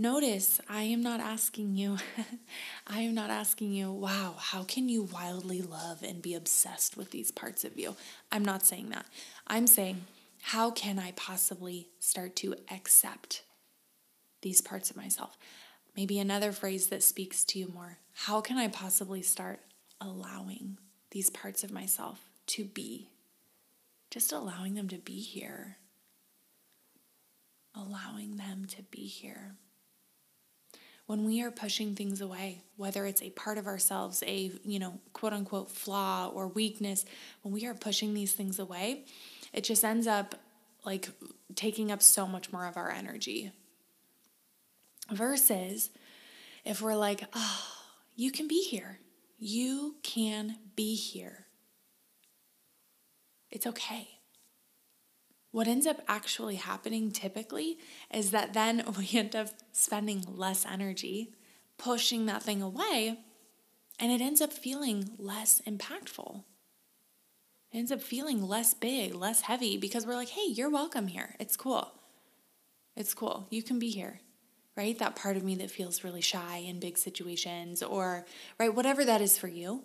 Notice 0.01 0.61
I 0.69 0.83
am 0.83 1.03
not 1.03 1.19
asking 1.19 1.75
you, 1.75 1.97
I 2.87 3.01
am 3.01 3.15
not 3.15 3.31
asking 3.31 3.73
you, 3.73 3.91
wow, 3.91 4.37
how 4.39 4.63
can 4.63 4.89
you 4.89 5.03
wildly 5.03 5.61
love 5.61 6.05
and 6.05 6.23
be 6.23 6.35
obsessed 6.35 6.97
with 6.97 7.11
these 7.11 7.33
parts 7.33 7.65
of 7.65 7.77
you? 7.77 7.97
I'm 8.31 8.45
not 8.45 8.65
saying 8.65 8.91
that. 8.91 9.07
I'm 9.49 9.67
saying, 9.67 10.03
how 10.41 10.71
can 10.71 11.01
I 11.01 11.13
possibly 11.13 11.89
start 11.99 12.37
to 12.37 12.55
accept 12.71 13.43
these 14.43 14.61
parts 14.61 14.89
of 14.89 14.97
myself? 14.97 15.37
Maybe 15.97 16.21
another 16.21 16.53
phrase 16.53 16.87
that 16.89 17.03
speaks 17.03 17.45
to 17.47 17.59
you 17.59 17.67
more. 17.75 17.99
How 18.15 18.41
can 18.41 18.57
I 18.57 18.69
possibly 18.69 19.23
start 19.23 19.59
allowing 20.01 20.79
these 21.11 21.29
parts 21.29 21.65
of 21.65 21.73
myself 21.73 22.21
to 22.47 22.65
be? 22.65 23.09
Just 24.13 24.31
allowing 24.31 24.75
them 24.75 24.87
to 24.91 24.99
be 24.99 25.19
here. 25.19 25.79
Allowing 27.75 28.37
them 28.37 28.65
to 28.69 28.85
be 28.85 29.09
here 29.09 29.57
when 31.09 31.25
we 31.25 31.43
are 31.43 31.51
pushing 31.51 31.95
things 31.95 32.21
away, 32.21 32.61
whether 32.77 33.07
it's 33.07 33.23
a 33.23 33.31
part 33.31 33.57
of 33.57 33.67
ourselves, 33.67 34.23
a, 34.27 34.53
you 34.63 34.79
know, 34.79 35.01
quote 35.15 35.33
unquote 35.33 35.71
flaw 35.71 36.29
or 36.29 36.49
weakness, 36.49 37.07
when 37.41 37.55
we 37.55 37.65
are 37.65 37.73
pushing 37.73 38.13
these 38.13 38.35
things 38.35 38.59
away, 38.59 39.07
it 39.55 39.65
just 39.65 39.83
ends 39.83 40.07
up 40.07 40.35
like 40.85 41.09
taking 41.55 41.91
up 41.91 42.03
so 42.03 42.27
much 42.27 42.53
more 42.53 42.67
of 42.67 42.77
our 42.77 42.91
energy. 42.91 43.51
Versus 45.11 45.89
if 46.63 46.83
we're 46.83 46.95
like, 46.95 47.23
oh, 47.33 47.67
you 48.15 48.31
can 48.31 48.47
be 48.47 48.63
here. 48.65 48.99
You 49.39 49.97
can 50.03 50.57
be 50.77 50.95
here. 50.95 51.47
It's 53.51 53.67
okay. 53.67 54.18
What 55.51 55.69
ends 55.69 55.87
up 55.87 56.03
actually 56.07 56.57
happening 56.57 57.11
typically 57.11 57.79
is 58.13 58.31
that 58.31 58.53
then 58.53 58.85
we 58.99 59.09
end 59.13 59.35
up 59.35 59.49
spending 59.73 60.25
less 60.29 60.67
energy 60.67 61.35
pushing 61.79 62.27
that 62.27 62.43
thing 62.43 62.61
away, 62.61 63.19
and 64.01 64.13
it 64.13 64.21
ends 64.21 64.41
up 64.41 64.53
feeling 64.53 65.11
less 65.17 65.63
impactful. 65.67 66.43
It 67.73 67.79
ends 67.79 67.93
up 67.93 68.03
feeling 68.03 68.43
less 68.43 68.75
big, 68.75 69.15
less 69.15 69.43
heavy 69.43 69.77
because 69.77 70.07
we're 70.07 70.15
like, 70.15 70.31
hey, 70.31 70.47
you're 70.49 70.71
welcome 70.71 71.07
here. 71.07 71.37
It's 71.39 71.57
cool. 71.57 71.93
It's 72.97 73.15
cool. 73.15 73.47
You 73.51 73.63
can 73.63 73.79
be 73.79 73.91
here, 73.91 74.21
right? 74.77 74.99
That 74.99 75.15
part 75.15 75.37
of 75.37 75.45
me 75.45 75.55
that 75.57 75.71
feels 75.71 76.03
really 76.03 76.21
shy 76.21 76.65
in 76.67 76.81
big 76.81 76.99
situations 76.99 77.83
or, 77.83 78.27
right, 78.59 78.75
whatever 78.75 79.05
that 79.05 79.21
is 79.21 79.39
for 79.39 79.49
you. 79.49 79.85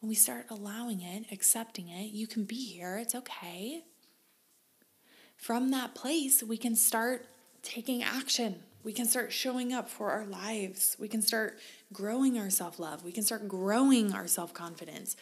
When 0.00 0.08
we 0.08 0.14
start 0.14 0.46
allowing 0.50 1.00
it, 1.00 1.26
accepting 1.32 1.88
it, 1.88 2.12
you 2.12 2.26
can 2.26 2.44
be 2.44 2.56
here. 2.56 2.98
It's 2.98 3.14
okay. 3.14 3.84
From 5.42 5.72
that 5.72 5.96
place, 5.96 6.40
we 6.40 6.56
can 6.56 6.76
start 6.76 7.26
taking 7.64 8.00
action. 8.00 8.62
We 8.84 8.92
can 8.92 9.06
start 9.06 9.32
showing 9.32 9.72
up 9.72 9.88
for 9.88 10.12
our 10.12 10.24
lives. 10.24 10.96
We 11.00 11.08
can 11.08 11.20
start 11.20 11.58
growing 11.92 12.38
our 12.38 12.48
self 12.48 12.78
love. 12.78 13.02
We 13.02 13.10
can 13.10 13.24
start 13.24 13.48
growing 13.48 14.12
our 14.12 14.28
self 14.28 14.54
confidence. 14.54 15.16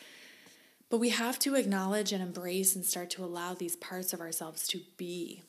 But 0.91 0.99
we 0.99 1.09
have 1.09 1.39
to 1.39 1.55
acknowledge 1.55 2.13
and 2.13 2.23
embrace 2.23 2.77
and 2.77 2.85
start 2.85 3.09
to 3.13 3.25
allow 3.25 3.55
these 3.55 3.77
parts 3.77 4.13
of 4.13 4.21
ourselves 4.21 4.69
to 4.69 4.83
be 4.99 5.43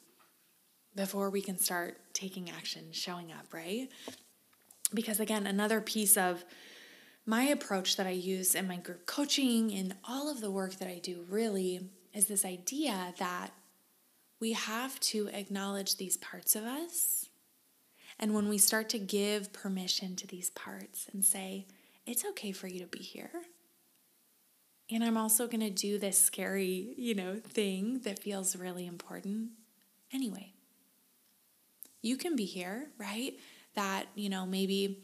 before 0.96 1.30
we 1.30 1.42
can 1.42 1.58
start 1.58 1.98
taking 2.14 2.50
action, 2.50 2.94
showing 2.94 3.30
up, 3.34 3.54
right? 3.54 3.90
Because 4.94 5.20
again, 5.20 5.48
another 5.48 5.82
piece 5.82 6.16
of 6.16 6.46
my 7.26 7.44
approach 7.44 7.98
that 7.98 8.08
I 8.08 8.12
use 8.12 8.56
in 8.56 8.70
my 8.70 8.78
group 8.78 9.06
coaching 9.06 9.74
and 9.74 9.96
all 10.08 10.32
of 10.32 10.40
the 10.40 10.50
work 10.50 10.76
that 10.76 10.88
I 10.88 11.00
do 11.00 11.26
really 11.30 11.90
is 12.14 12.28
this 12.28 12.46
idea 12.46 13.14
that 13.20 13.52
we 14.42 14.52
have 14.52 15.00
to 15.00 15.30
acknowledge 15.30 15.96
these 15.96 16.18
parts 16.18 16.56
of 16.56 16.64
us. 16.64 17.30
And 18.20 18.34
when 18.34 18.50
we 18.50 18.58
start 18.58 18.90
to 18.90 19.00
give 19.00 19.54
permission 19.54 20.16
to 20.18 20.28
these 20.28 20.50
parts 20.50 21.08
and 21.14 21.24
say, 21.24 21.68
it's 22.06 22.26
okay 22.26 22.52
for 22.52 22.68
you 22.68 22.80
to 22.80 22.88
be 22.88 23.00
here, 23.00 23.32
and 24.92 25.04
I'm 25.04 25.16
also 25.16 25.48
going 25.48 25.62
to 25.62 25.70
do 25.70 25.98
this 25.98 26.18
scary, 26.18 26.94
you 26.98 27.16
know, 27.16 27.36
thing 27.36 28.00
that 28.00 28.20
feels 28.20 28.58
really 28.58 28.86
important 28.86 29.52
anyway. 30.12 30.52
You 32.02 32.18
can 32.18 32.36
be 32.36 32.44
here, 32.44 32.90
right? 32.98 33.36
That, 33.76 34.08
you 34.16 34.30
know, 34.30 34.46
maybe 34.46 35.02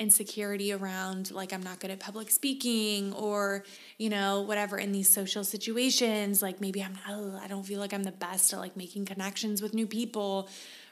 insecurity 0.00 0.72
around 0.72 1.30
like 1.30 1.52
I'm 1.52 1.62
not 1.62 1.78
good 1.78 1.90
at 1.90 2.00
public 2.00 2.30
speaking 2.30 3.12
or, 3.12 3.64
you 3.98 4.08
know, 4.08 4.40
whatever 4.40 4.78
in 4.78 4.90
these 4.90 5.08
social 5.08 5.44
situations, 5.44 6.42
like 6.42 6.60
maybe 6.60 6.82
I'm 6.82 6.98
oh, 7.08 7.38
I 7.40 7.46
don't 7.46 7.64
feel 7.64 7.78
like 7.78 7.92
I'm 7.92 8.02
the 8.02 8.10
best 8.10 8.52
at 8.52 8.58
like 8.58 8.76
making 8.76 9.04
connections 9.04 9.62
with 9.62 9.74
new 9.74 9.86
people, 9.86 10.48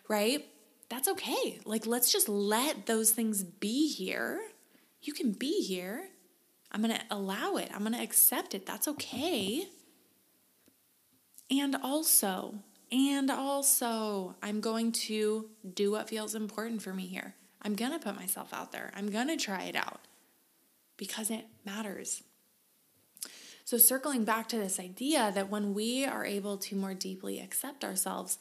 right? 0.09 0.47
That's 0.89 1.09
okay. 1.09 1.59
Like 1.65 1.87
let's 1.87 2.13
just 2.13 2.29
let 2.29 2.87
those 2.87 3.11
things 3.11 3.43
be 3.43 3.89
here. 3.89 4.41
You 5.03 5.13
can 5.13 5.33
be 5.33 5.63
here 5.63 6.11
I'm 6.71 6.83
going 6.83 6.95
to 6.95 7.03
allow 7.11 7.57
it. 7.57 7.71
I'm 7.75 7.81
going 7.81 7.95
to 7.95 8.03
accept 8.03 8.55
it. 8.55 8.67
That's 8.67 8.89
okay. 8.89 9.69
And 11.51 11.77
also, 11.77 12.57
and 12.93 13.31
also, 13.31 14.37
I'm 14.43 14.61
going 14.61 14.93
to 14.93 15.49
do 15.75 15.93
what 15.93 16.09
feels 16.09 16.35
important 16.35 16.83
for 16.83 16.93
me 16.93 17.07
here. 17.07 17.35
I'm 17.63 17.75
going 17.75 17.93
to 17.93 17.99
put 17.99 18.17
myself 18.17 18.53
out 18.53 18.73
there. 18.73 18.93
I'm 18.95 19.11
going 19.11 19.29
to 19.29 19.37
try 19.37 19.65
it 19.65 19.77
out 19.77 20.01
because 20.97 21.31
it 21.31 21.47
matters. 21.65 22.23
So, 23.65 23.77
circling 23.77 24.25
back 24.25 24.49
to 24.49 24.57
this 24.57 24.81
idea 24.81 25.31
that 25.35 25.51
when 25.51 25.75
we 25.75 26.07
are 26.07 26.25
able 26.25 26.57
to 26.57 26.77
more 26.77 26.95
deeply 26.95 27.41
accept 27.41 27.85
ourselves, 27.85 28.39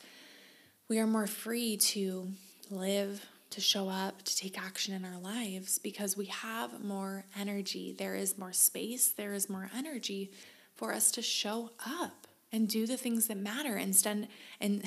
we 0.87 0.99
are 0.99 1.07
more 1.07 1.27
free 1.27 1.75
to 1.77 2.29
live 2.69 3.25
to 3.49 3.61
show 3.61 3.89
up, 3.89 4.21
to 4.23 4.35
take 4.35 4.61
action 4.61 4.93
in 4.93 5.05
our 5.05 5.19
lives 5.19 5.79
because 5.79 6.17
we 6.17 6.25
have 6.25 6.83
more 6.83 7.25
energy. 7.37 7.95
There 7.97 8.15
is 8.15 8.37
more 8.37 8.53
space, 8.53 9.09
there 9.09 9.33
is 9.33 9.49
more 9.49 9.69
energy 9.75 10.31
for 10.75 10.93
us 10.93 11.11
to 11.11 11.21
show 11.21 11.71
up 11.85 12.27
and 12.51 12.67
do 12.67 12.85
the 12.85 12.97
things 12.97 13.27
that 13.27 13.37
matter 13.37 13.77
instead 13.77 14.27
and 14.59 14.83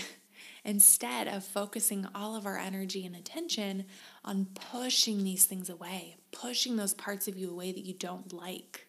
instead 0.65 1.29
of 1.29 1.45
focusing 1.45 2.07
all 2.15 2.37
of 2.37 2.47
our 2.47 2.59
energy 2.59 3.05
and 3.07 3.17
attention 3.17 3.87
on 4.25 4.47
pushing 4.73 5.25
these 5.25 5.47
things 5.47 5.69
away, 5.69 6.17
pushing 6.33 6.77
those 6.77 6.95
parts 6.95 7.29
of 7.29 7.37
you 7.37 7.51
away 7.51 7.73
that 7.73 7.85
you 7.85 7.95
don't 7.95 8.33
like. 8.33 8.89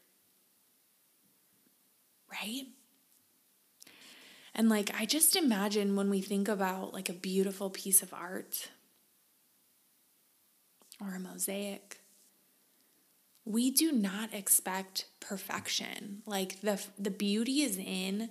Right? 2.31 2.67
And 4.53 4.69
like 4.69 4.91
I 4.99 5.05
just 5.05 5.35
imagine 5.35 5.95
when 5.95 6.09
we 6.09 6.21
think 6.21 6.47
about 6.47 6.93
like 6.93 7.09
a 7.09 7.13
beautiful 7.13 7.69
piece 7.69 8.01
of 8.01 8.13
art, 8.13 8.69
or 11.01 11.15
a 11.15 11.19
mosaic. 11.19 11.99
We 13.43 13.71
do 13.71 13.91
not 13.91 14.33
expect 14.33 15.05
perfection. 15.19 16.21
Like 16.25 16.61
the 16.61 16.81
the 16.97 17.09
beauty 17.09 17.61
is 17.61 17.77
in 17.77 18.29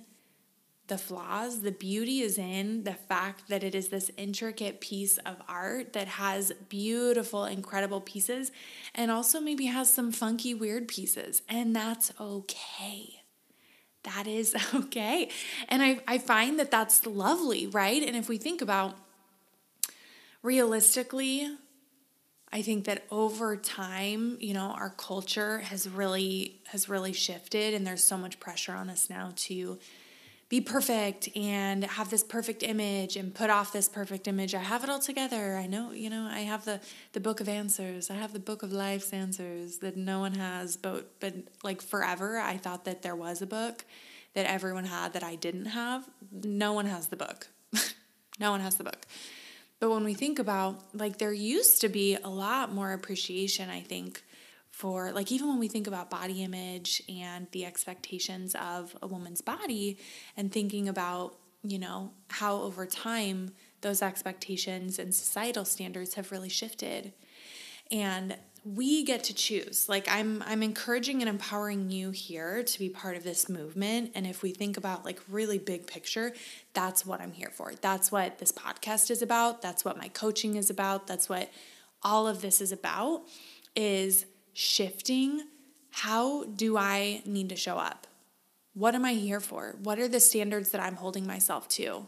the 0.91 0.97
flaws, 0.97 1.61
the 1.61 1.71
beauty 1.71 2.19
is 2.19 2.37
in 2.37 2.83
the 2.83 2.93
fact 2.93 3.47
that 3.47 3.63
it 3.63 3.73
is 3.73 3.87
this 3.87 4.11
intricate 4.17 4.81
piece 4.81 5.17
of 5.19 5.37
art 5.47 5.93
that 5.93 6.09
has 6.09 6.51
beautiful, 6.67 7.45
incredible 7.45 8.01
pieces 8.01 8.51
and 8.93 9.09
also 9.09 9.39
maybe 9.39 9.67
has 9.67 9.89
some 9.89 10.11
funky, 10.11 10.53
weird 10.53 10.89
pieces. 10.89 11.43
And 11.47 11.73
that's 11.73 12.11
okay. 12.19 13.21
That 14.03 14.27
is 14.27 14.53
okay. 14.75 15.29
And 15.69 15.81
I, 15.81 16.01
I 16.09 16.17
find 16.17 16.59
that 16.59 16.71
that's 16.71 17.05
lovely, 17.05 17.67
right? 17.67 18.03
And 18.03 18.17
if 18.17 18.27
we 18.27 18.37
think 18.37 18.61
about 18.61 18.97
realistically, 20.43 21.55
I 22.51 22.61
think 22.61 22.83
that 22.83 23.05
over 23.09 23.55
time, 23.55 24.35
you 24.41 24.53
know, 24.53 24.75
our 24.77 24.89
culture 24.89 25.59
has 25.59 25.87
really 25.87 26.59
has 26.65 26.89
really 26.89 27.13
shifted 27.13 27.73
and 27.73 27.87
there's 27.87 28.03
so 28.03 28.17
much 28.17 28.41
pressure 28.41 28.73
on 28.73 28.89
us 28.89 29.09
now 29.09 29.31
to 29.37 29.79
be 30.51 30.59
perfect 30.59 31.29
and 31.37 31.85
have 31.85 32.09
this 32.09 32.25
perfect 32.25 32.61
image 32.61 33.15
and 33.15 33.33
put 33.33 33.49
off 33.49 33.71
this 33.71 33.87
perfect 33.87 34.27
image. 34.27 34.53
I 34.53 34.59
have 34.59 34.83
it 34.83 34.89
all 34.89 34.99
together. 34.99 35.55
I 35.55 35.65
know, 35.65 35.93
you 35.93 36.09
know, 36.09 36.27
I 36.29 36.41
have 36.41 36.65
the 36.65 36.81
the 37.13 37.21
book 37.21 37.39
of 37.39 37.47
answers. 37.47 38.09
I 38.09 38.15
have 38.15 38.33
the 38.33 38.39
book 38.39 38.61
of 38.61 38.73
life's 38.73 39.13
answers 39.13 39.77
that 39.77 39.95
no 39.95 40.19
one 40.19 40.33
has, 40.33 40.75
but 40.75 41.17
but 41.21 41.35
like 41.63 41.81
forever 41.81 42.37
I 42.37 42.57
thought 42.57 42.83
that 42.83 43.01
there 43.01 43.15
was 43.15 43.41
a 43.41 43.47
book 43.47 43.85
that 44.33 44.45
everyone 44.45 44.83
had 44.83 45.13
that 45.13 45.23
I 45.23 45.35
didn't 45.35 45.67
have. 45.67 46.03
No 46.43 46.73
one 46.73 46.85
has 46.85 47.07
the 47.07 47.15
book. 47.15 47.47
no 48.39 48.51
one 48.51 48.59
has 48.59 48.75
the 48.75 48.83
book. 48.83 49.05
But 49.79 49.89
when 49.89 50.03
we 50.03 50.13
think 50.13 50.37
about, 50.37 50.83
like, 50.93 51.17
there 51.17 51.33
used 51.33 51.81
to 51.81 51.89
be 51.89 52.15
a 52.15 52.29
lot 52.29 52.71
more 52.71 52.93
appreciation, 52.93 53.67
I 53.69 53.81
think, 53.81 54.23
for, 54.81 55.11
like, 55.11 55.31
even 55.31 55.47
when 55.47 55.59
we 55.59 55.67
think 55.67 55.85
about 55.85 56.09
body 56.09 56.41
image 56.41 57.03
and 57.07 57.45
the 57.51 57.65
expectations 57.65 58.55
of 58.55 58.97
a 59.03 59.05
woman's 59.05 59.39
body 59.39 59.99
and 60.35 60.51
thinking 60.51 60.89
about, 60.89 61.37
you 61.61 61.77
know, 61.77 62.11
how 62.29 62.55
over 62.61 62.87
time 62.87 63.51
those 63.81 64.01
expectations 64.01 64.97
and 64.97 65.13
societal 65.13 65.65
standards 65.65 66.15
have 66.15 66.31
really 66.31 66.49
shifted. 66.49 67.13
And 67.91 68.35
we 68.65 69.03
get 69.03 69.23
to 69.25 69.33
choose. 69.33 69.87
Like 69.89 70.07
i'm 70.07 70.43
i'm 70.45 70.61
encouraging 70.61 71.21
and 71.21 71.29
empowering 71.29 71.89
you 71.89 72.11
here 72.11 72.61
to 72.63 72.79
be 72.79 72.89
part 72.89 73.17
of 73.17 73.23
this 73.23 73.49
movement. 73.49 74.11
And 74.13 74.27
if 74.27 74.43
we 74.43 74.51
think 74.51 74.77
about 74.77 75.03
like 75.03 75.19
really 75.27 75.57
big 75.57 75.87
picture 75.87 76.33
that's 76.73 77.03
what 77.03 77.21
i'm 77.21 77.31
here 77.31 77.49
for. 77.51 77.73
That's 77.81 78.11
what 78.11 78.37
this 78.37 78.51
podcast 78.51 79.09
is 79.09 79.23
about. 79.23 79.63
That's 79.63 79.83
what 79.83 79.97
my 79.97 80.09
coaching 80.09 80.57
is 80.57 80.69
about. 80.69 81.07
That's 81.07 81.27
what 81.27 81.49
all 82.03 82.27
of 82.27 82.41
this 82.41 82.61
is 82.61 82.71
about 82.71 83.23
is 83.75 84.25
shifting 84.53 85.41
how 85.91 86.43
do 86.43 86.77
i 86.77 87.21
need 87.25 87.49
to 87.49 87.55
show 87.55 87.77
up 87.77 88.07
what 88.73 88.95
am 88.95 89.05
i 89.05 89.13
here 89.13 89.39
for 89.39 89.75
what 89.83 89.99
are 89.99 90.07
the 90.07 90.19
standards 90.19 90.69
that 90.69 90.81
i'm 90.81 90.95
holding 90.95 91.25
myself 91.25 91.67
to 91.67 92.07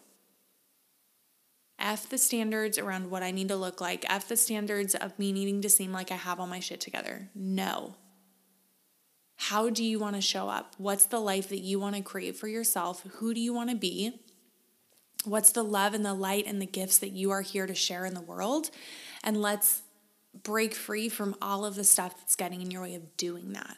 F 1.83 2.07
the 2.07 2.17
standards 2.17 2.77
around 2.77 3.11
what 3.11 3.23
I 3.23 3.31
need 3.31 3.49
to 3.49 3.57
look 3.57 3.81
like, 3.81 4.05
F 4.09 4.29
the 4.29 4.37
standards 4.37 4.95
of 4.95 5.19
me 5.19 5.33
needing 5.33 5.61
to 5.61 5.69
seem 5.69 5.91
like 5.91 6.11
I 6.11 6.15
have 6.15 6.39
all 6.39 6.47
my 6.47 6.61
shit 6.61 6.79
together. 6.79 7.29
No. 7.35 7.95
How 9.35 9.69
do 9.69 9.83
you 9.83 9.99
want 9.99 10.15
to 10.15 10.21
show 10.21 10.47
up? 10.47 10.75
What's 10.77 11.05
the 11.05 11.19
life 11.19 11.49
that 11.49 11.59
you 11.59 11.79
want 11.79 11.97
to 11.97 12.01
create 12.01 12.37
for 12.37 12.47
yourself? 12.47 13.03
Who 13.15 13.33
do 13.33 13.41
you 13.41 13.53
want 13.53 13.69
to 13.69 13.75
be? 13.75 14.21
What's 15.25 15.51
the 15.51 15.63
love 15.63 15.93
and 15.93 16.05
the 16.05 16.13
light 16.13 16.45
and 16.47 16.61
the 16.61 16.65
gifts 16.65 16.99
that 16.99 17.11
you 17.11 17.31
are 17.31 17.41
here 17.41 17.65
to 17.65 17.75
share 17.75 18.05
in 18.05 18.13
the 18.13 18.21
world? 18.21 18.69
And 19.21 19.41
let's 19.41 19.82
break 20.41 20.73
free 20.73 21.09
from 21.09 21.35
all 21.41 21.65
of 21.65 21.75
the 21.75 21.83
stuff 21.83 22.17
that's 22.17 22.35
getting 22.35 22.61
in 22.61 22.71
your 22.71 22.81
way 22.81 22.95
of 22.95 23.17
doing 23.17 23.53
that. 23.53 23.77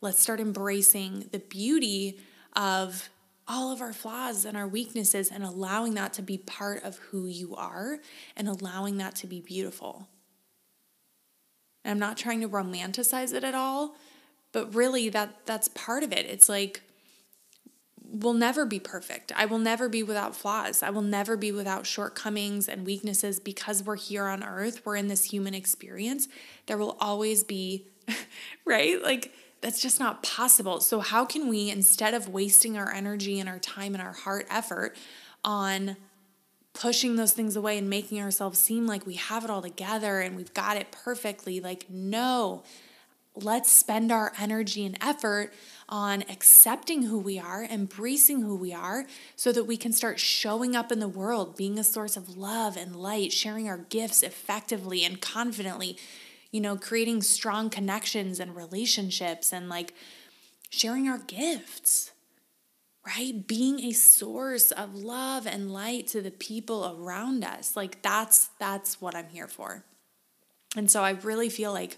Let's 0.00 0.20
start 0.20 0.40
embracing 0.40 1.28
the 1.32 1.38
beauty 1.38 2.20
of 2.54 3.08
all 3.46 3.72
of 3.72 3.80
our 3.80 3.92
flaws 3.92 4.44
and 4.44 4.56
our 4.56 4.68
weaknesses 4.68 5.30
and 5.30 5.42
allowing 5.42 5.94
that 5.94 6.12
to 6.14 6.22
be 6.22 6.38
part 6.38 6.84
of 6.84 6.96
who 6.96 7.26
you 7.26 7.54
are 7.56 7.98
and 8.36 8.48
allowing 8.48 8.98
that 8.98 9.16
to 9.16 9.26
be 9.26 9.40
beautiful. 9.40 10.08
And 11.84 11.92
I'm 11.92 11.98
not 11.98 12.16
trying 12.16 12.40
to 12.42 12.48
romanticize 12.48 13.34
it 13.34 13.42
at 13.42 13.54
all, 13.54 13.96
but 14.52 14.74
really 14.74 15.08
that 15.08 15.46
that's 15.46 15.68
part 15.68 16.02
of 16.02 16.12
it. 16.12 16.26
It's 16.26 16.48
like 16.48 16.82
will 18.10 18.34
never 18.34 18.66
be 18.66 18.80
perfect. 18.80 19.32
I 19.36 19.46
will 19.46 19.58
never 19.58 19.88
be 19.88 20.02
without 20.02 20.34
flaws. 20.34 20.82
I 20.82 20.90
will 20.90 21.02
never 21.02 21.36
be 21.36 21.52
without 21.52 21.86
shortcomings 21.86 22.68
and 22.68 22.84
weaknesses 22.84 23.38
because 23.38 23.82
we're 23.82 23.96
here 23.96 24.26
on 24.26 24.42
earth. 24.42 24.84
We're 24.84 24.96
in 24.96 25.08
this 25.08 25.24
human 25.24 25.54
experience. 25.54 26.28
There 26.66 26.76
will 26.76 26.96
always 27.00 27.44
be, 27.44 27.86
right? 28.64 29.00
Like, 29.02 29.32
that's 29.60 29.80
just 29.80 30.00
not 30.00 30.22
possible. 30.22 30.80
So, 30.80 31.00
how 31.00 31.24
can 31.24 31.48
we, 31.48 31.70
instead 31.70 32.14
of 32.14 32.28
wasting 32.28 32.76
our 32.76 32.92
energy 32.92 33.38
and 33.38 33.48
our 33.48 33.58
time 33.58 33.94
and 33.94 34.02
our 34.02 34.12
heart 34.12 34.46
effort 34.50 34.96
on 35.44 35.96
pushing 36.72 37.16
those 37.16 37.32
things 37.32 37.56
away 37.56 37.76
and 37.76 37.90
making 37.90 38.20
ourselves 38.20 38.58
seem 38.58 38.86
like 38.86 39.06
we 39.06 39.14
have 39.14 39.44
it 39.44 39.50
all 39.50 39.62
together 39.62 40.20
and 40.20 40.36
we've 40.36 40.54
got 40.54 40.76
it 40.76 40.90
perfectly, 40.90 41.60
like, 41.60 41.86
no, 41.88 42.62
let's 43.34 43.70
spend 43.70 44.10
our 44.10 44.32
energy 44.38 44.84
and 44.84 44.98
effort 45.00 45.52
on 45.88 46.22
accepting 46.22 47.02
who 47.02 47.18
we 47.18 47.38
are, 47.38 47.64
embracing 47.64 48.42
who 48.42 48.56
we 48.56 48.72
are, 48.72 49.06
so 49.36 49.52
that 49.52 49.64
we 49.64 49.76
can 49.76 49.92
start 49.92 50.18
showing 50.20 50.76
up 50.76 50.92
in 50.92 51.00
the 51.00 51.08
world, 51.08 51.56
being 51.56 51.78
a 51.78 51.84
source 51.84 52.16
of 52.16 52.36
love 52.36 52.76
and 52.76 52.94
light, 52.94 53.32
sharing 53.32 53.68
our 53.68 53.78
gifts 53.78 54.22
effectively 54.22 55.04
and 55.04 55.20
confidently, 55.20 55.96
you 56.50 56.60
know, 56.60 56.76
creating 56.76 57.22
strong 57.22 57.70
connections 57.70 58.40
and 58.40 58.54
relationships 58.54 59.52
and 59.52 59.68
like 59.68 59.94
sharing 60.70 61.08
our 61.08 61.18
gifts. 61.18 62.12
Right? 63.06 63.46
Being 63.46 63.80
a 63.80 63.92
source 63.92 64.70
of 64.72 64.94
love 64.94 65.46
and 65.46 65.72
light 65.72 66.06
to 66.08 66.20
the 66.20 66.30
people 66.30 66.96
around 66.98 67.42
us. 67.44 67.74
Like 67.74 68.02
that's 68.02 68.50
that's 68.60 69.00
what 69.00 69.14
I'm 69.14 69.30
here 69.30 69.48
for. 69.48 69.84
And 70.76 70.90
so 70.90 71.02
I 71.02 71.12
really 71.12 71.48
feel 71.48 71.72
like 71.72 71.96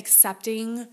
accepting 0.00 0.88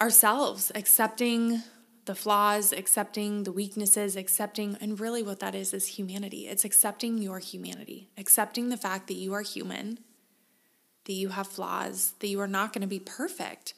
ourselves, 0.00 0.72
accepting 0.74 1.62
the 2.06 2.14
flaws, 2.14 2.72
accepting 2.72 3.44
the 3.44 3.52
weaknesses, 3.52 4.16
accepting, 4.16 4.76
and 4.80 4.98
really 4.98 5.22
what 5.22 5.38
that 5.38 5.54
is 5.54 5.72
is 5.72 5.86
humanity. 5.86 6.48
It's 6.48 6.64
accepting 6.64 7.18
your 7.18 7.38
humanity, 7.38 8.08
accepting 8.18 8.68
the 8.68 8.76
fact 8.76 9.06
that 9.06 9.14
you 9.14 9.32
are 9.32 9.42
human, 9.42 10.00
that 11.04 11.12
you 11.12 11.28
have 11.28 11.46
flaws, 11.46 12.14
that 12.18 12.26
you 12.26 12.40
are 12.40 12.48
not 12.48 12.72
going 12.72 12.82
to 12.82 12.88
be 12.88 12.98
perfect. 12.98 13.74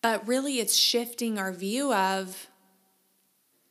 But 0.00 0.26
really, 0.26 0.58
it's 0.58 0.74
shifting 0.74 1.38
our 1.38 1.52
view 1.52 1.92
of 1.92 2.48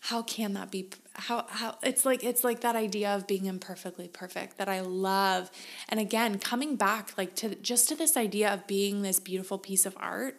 how 0.01 0.21
can 0.21 0.53
that 0.53 0.69
be 0.69 0.89
how 1.17 1.45
how 1.49 1.77
it's 1.81 2.05
like 2.05 2.23
it's 2.23 2.43
like 2.43 2.61
that 2.61 2.75
idea 2.75 3.15
of 3.15 3.25
being 3.27 3.45
imperfectly 3.45 4.07
perfect 4.07 4.57
that 4.57 4.67
I 4.67 4.81
love. 4.81 5.49
And 5.89 5.99
again, 5.99 6.39
coming 6.39 6.75
back 6.75 7.17
like 7.17 7.35
to 7.37 7.55
just 7.55 7.89
to 7.89 7.95
this 7.95 8.17
idea 8.17 8.53
of 8.53 8.67
being 8.67 9.01
this 9.01 9.19
beautiful 9.19 9.57
piece 9.57 9.85
of 9.85 9.95
art 9.99 10.35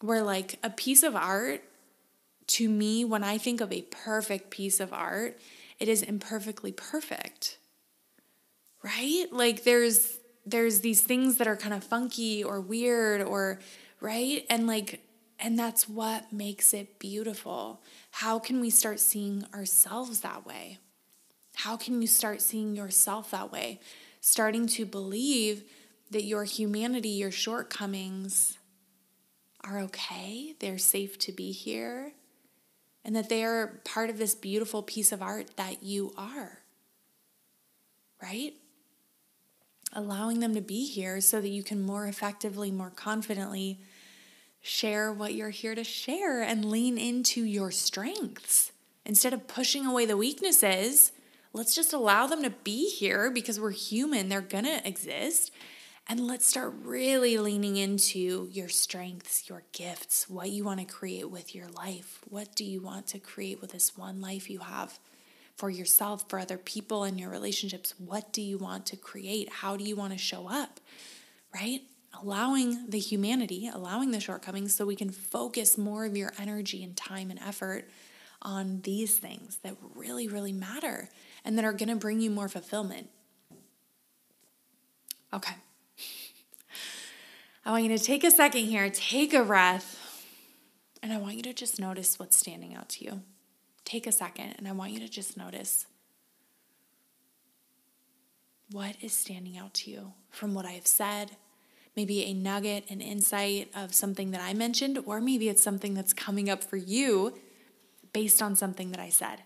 where 0.00 0.22
like 0.22 0.58
a 0.62 0.70
piece 0.70 1.02
of 1.02 1.14
art 1.14 1.62
to 2.46 2.68
me 2.68 3.04
when 3.04 3.24
I 3.24 3.38
think 3.38 3.60
of 3.60 3.72
a 3.72 3.82
perfect 3.82 4.50
piece 4.50 4.80
of 4.80 4.92
art, 4.92 5.38
it 5.78 5.88
is 5.88 6.02
imperfectly 6.02 6.72
perfect. 6.72 7.58
Right? 8.82 9.26
Like 9.30 9.64
there's 9.64 10.18
there's 10.46 10.80
these 10.80 11.00
things 11.00 11.38
that 11.38 11.46
are 11.46 11.56
kind 11.56 11.74
of 11.74 11.84
funky 11.84 12.42
or 12.44 12.60
weird 12.60 13.22
or 13.22 13.60
right? 14.00 14.44
And 14.50 14.66
like 14.66 15.03
and 15.38 15.58
that's 15.58 15.88
what 15.88 16.32
makes 16.32 16.72
it 16.72 16.98
beautiful. 16.98 17.82
How 18.10 18.38
can 18.38 18.60
we 18.60 18.70
start 18.70 19.00
seeing 19.00 19.44
ourselves 19.52 20.20
that 20.20 20.46
way? 20.46 20.78
How 21.56 21.76
can 21.76 22.00
you 22.00 22.08
start 22.08 22.42
seeing 22.42 22.74
yourself 22.76 23.30
that 23.30 23.52
way? 23.52 23.80
Starting 24.20 24.66
to 24.68 24.86
believe 24.86 25.64
that 26.10 26.24
your 26.24 26.44
humanity, 26.44 27.10
your 27.10 27.30
shortcomings, 27.30 28.58
are 29.62 29.80
okay, 29.80 30.54
they're 30.60 30.78
safe 30.78 31.18
to 31.18 31.32
be 31.32 31.50
here, 31.52 32.12
and 33.04 33.16
that 33.16 33.28
they 33.28 33.44
are 33.44 33.80
part 33.84 34.10
of 34.10 34.18
this 34.18 34.34
beautiful 34.34 34.82
piece 34.82 35.10
of 35.10 35.22
art 35.22 35.56
that 35.56 35.82
you 35.82 36.12
are. 36.16 36.60
Right? 38.22 38.54
Allowing 39.92 40.40
them 40.40 40.54
to 40.54 40.60
be 40.60 40.86
here 40.86 41.20
so 41.20 41.40
that 41.40 41.48
you 41.48 41.62
can 41.62 41.82
more 41.82 42.06
effectively, 42.06 42.70
more 42.70 42.90
confidently 42.90 43.80
share 44.66 45.12
what 45.12 45.34
you're 45.34 45.50
here 45.50 45.74
to 45.74 45.84
share 45.84 46.40
and 46.40 46.64
lean 46.64 46.96
into 46.96 47.44
your 47.44 47.70
strengths. 47.70 48.72
Instead 49.04 49.34
of 49.34 49.46
pushing 49.46 49.84
away 49.84 50.06
the 50.06 50.16
weaknesses, 50.16 51.12
let's 51.52 51.74
just 51.74 51.92
allow 51.92 52.26
them 52.26 52.42
to 52.42 52.48
be 52.48 52.88
here 52.88 53.30
because 53.30 53.60
we're 53.60 53.72
human, 53.72 54.30
they're 54.30 54.40
gonna 54.40 54.80
exist. 54.82 55.52
And 56.08 56.26
let's 56.26 56.46
start 56.46 56.72
really 56.82 57.36
leaning 57.36 57.76
into 57.76 58.48
your 58.52 58.70
strengths, 58.70 59.50
your 59.50 59.64
gifts, 59.72 60.30
what 60.30 60.48
you 60.48 60.64
want 60.64 60.80
to 60.80 60.86
create 60.86 61.30
with 61.30 61.54
your 61.54 61.68
life. 61.68 62.20
What 62.30 62.54
do 62.54 62.64
you 62.64 62.80
want 62.80 63.06
to 63.08 63.18
create 63.18 63.60
with 63.60 63.72
this 63.72 63.98
one 63.98 64.22
life 64.22 64.48
you 64.48 64.60
have 64.60 64.98
for 65.56 65.68
yourself, 65.68 66.24
for 66.30 66.38
other 66.38 66.56
people, 66.56 67.04
in 67.04 67.18
your 67.18 67.30
relationships? 67.30 67.92
What 67.98 68.32
do 68.32 68.40
you 68.40 68.56
want 68.56 68.86
to 68.86 68.96
create? 68.96 69.50
How 69.50 69.76
do 69.76 69.84
you 69.84 69.94
want 69.94 70.12
to 70.12 70.18
show 70.18 70.48
up? 70.48 70.80
Right? 71.54 71.82
Allowing 72.22 72.88
the 72.88 72.98
humanity, 72.98 73.70
allowing 73.72 74.10
the 74.10 74.20
shortcomings 74.20 74.74
so 74.74 74.86
we 74.86 74.96
can 74.96 75.10
focus 75.10 75.76
more 75.76 76.04
of 76.04 76.16
your 76.16 76.32
energy 76.38 76.82
and 76.84 76.96
time 76.96 77.30
and 77.30 77.40
effort 77.40 77.88
on 78.40 78.80
these 78.82 79.18
things 79.18 79.58
that 79.62 79.76
really, 79.94 80.28
really 80.28 80.52
matter 80.52 81.08
and 81.44 81.58
that 81.58 81.64
are 81.64 81.72
going 81.72 81.88
to 81.88 81.96
bring 81.96 82.20
you 82.20 82.30
more 82.30 82.48
fulfillment. 82.48 83.08
Okay. 85.32 85.54
I 87.64 87.70
want 87.70 87.84
you 87.84 87.96
to 87.96 88.02
take 88.02 88.24
a 88.24 88.30
second 88.30 88.66
here, 88.66 88.90
take 88.90 89.32
a 89.32 89.42
breath, 89.42 89.98
and 91.02 91.12
I 91.12 91.16
want 91.16 91.36
you 91.36 91.42
to 91.42 91.54
just 91.54 91.80
notice 91.80 92.18
what's 92.18 92.36
standing 92.36 92.74
out 92.74 92.88
to 92.90 93.04
you. 93.04 93.22
Take 93.84 94.06
a 94.06 94.12
second, 94.12 94.54
and 94.58 94.68
I 94.68 94.72
want 94.72 94.92
you 94.92 95.00
to 95.00 95.08
just 95.08 95.36
notice 95.36 95.86
what 98.70 98.96
is 99.00 99.12
standing 99.12 99.56
out 99.58 99.74
to 99.74 99.90
you 99.90 100.12
from 100.30 100.54
what 100.54 100.66
I 100.66 100.72
have 100.72 100.86
said. 100.86 101.32
Maybe 101.96 102.24
a 102.24 102.34
nugget, 102.34 102.90
an 102.90 103.00
insight 103.00 103.70
of 103.74 103.94
something 103.94 104.32
that 104.32 104.40
I 104.40 104.52
mentioned, 104.52 104.98
or 105.06 105.20
maybe 105.20 105.48
it's 105.48 105.62
something 105.62 105.94
that's 105.94 106.12
coming 106.12 106.50
up 106.50 106.64
for 106.64 106.76
you 106.76 107.38
based 108.12 108.42
on 108.42 108.56
something 108.56 108.90
that 108.90 109.00
I 109.00 109.10
said. 109.10 109.42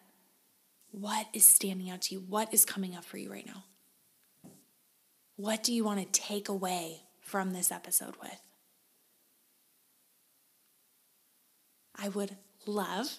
What 0.91 1.27
is 1.35 1.45
standing 1.45 1.91
out 1.91 2.03
to 2.03 2.15
you? 2.15 2.21
What 2.21 2.53
is 2.53 2.65
coming 2.65 2.97
up 2.97 3.05
for 3.05 3.19
you 3.19 3.31
right 3.31 3.47
now? 3.47 3.65
What 5.37 5.63
do 5.63 5.75
you 5.75 5.85
want 5.85 6.01
to 6.01 6.21
take 6.21 6.49
away 6.49 7.03
from 7.29 7.53
this 7.53 7.71
episode 7.71 8.17
with. 8.23 8.41
I 11.95 12.09
would 12.09 12.37
love 12.67 13.19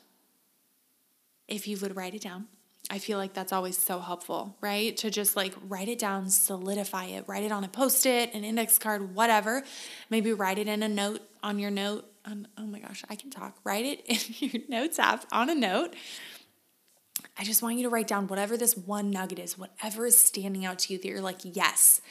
if 1.48 1.68
you 1.68 1.78
would 1.78 1.96
write 1.96 2.16
it 2.16 2.24
down. 2.24 2.48
I 2.90 2.98
feel 2.98 3.18
like 3.18 3.34
that's 3.34 3.54
always 3.54 3.78
so 3.78 4.00
helpful, 4.00 4.58
right? 4.62 4.98
To 4.98 5.12
just 5.12 5.36
like 5.36 5.54
write 5.68 5.90
it 5.90 6.00
down, 6.00 6.30
solidify 6.30 7.06
it, 7.06 7.26
write 7.28 7.44
it 7.44 7.52
on 7.52 7.64
a 7.64 7.68
post 7.68 8.06
it, 8.06 8.34
an 8.34 8.44
index 8.44 8.80
card, 8.80 9.14
whatever. 9.14 9.64
Maybe 10.10 10.34
write 10.34 10.58
it 10.58 10.68
in 10.68 10.82
a 10.82 10.90
note 10.90 11.22
on 11.44 11.60
your 11.60 11.72
note. 11.72 12.06
Oh 12.58 12.66
my 12.66 12.80
gosh, 12.80 13.04
I 13.10 13.16
can 13.16 13.30
talk. 13.30 13.58
Write 13.64 13.86
it 13.86 14.06
in 14.42 14.50
your 14.50 14.62
notes 14.68 14.98
app 15.00 15.26
on 15.32 15.50
a 15.50 15.56
note. 15.56 15.96
I 17.38 17.44
just 17.44 17.62
want 17.62 17.78
you 17.78 17.84
to 17.84 17.90
write 17.90 18.08
down 18.08 18.28
whatever 18.28 18.58
this 18.58 18.76
one 18.76 19.12
nugget 19.12 19.40
is, 19.40 19.58
whatever 19.58 20.06
is 20.06 20.18
standing 20.18 20.66
out 20.66 20.80
to 20.80 20.94
you 20.94 21.00
that 21.00 21.08
you're 21.08 21.22
like, 21.22 21.40
yes, 21.44 22.02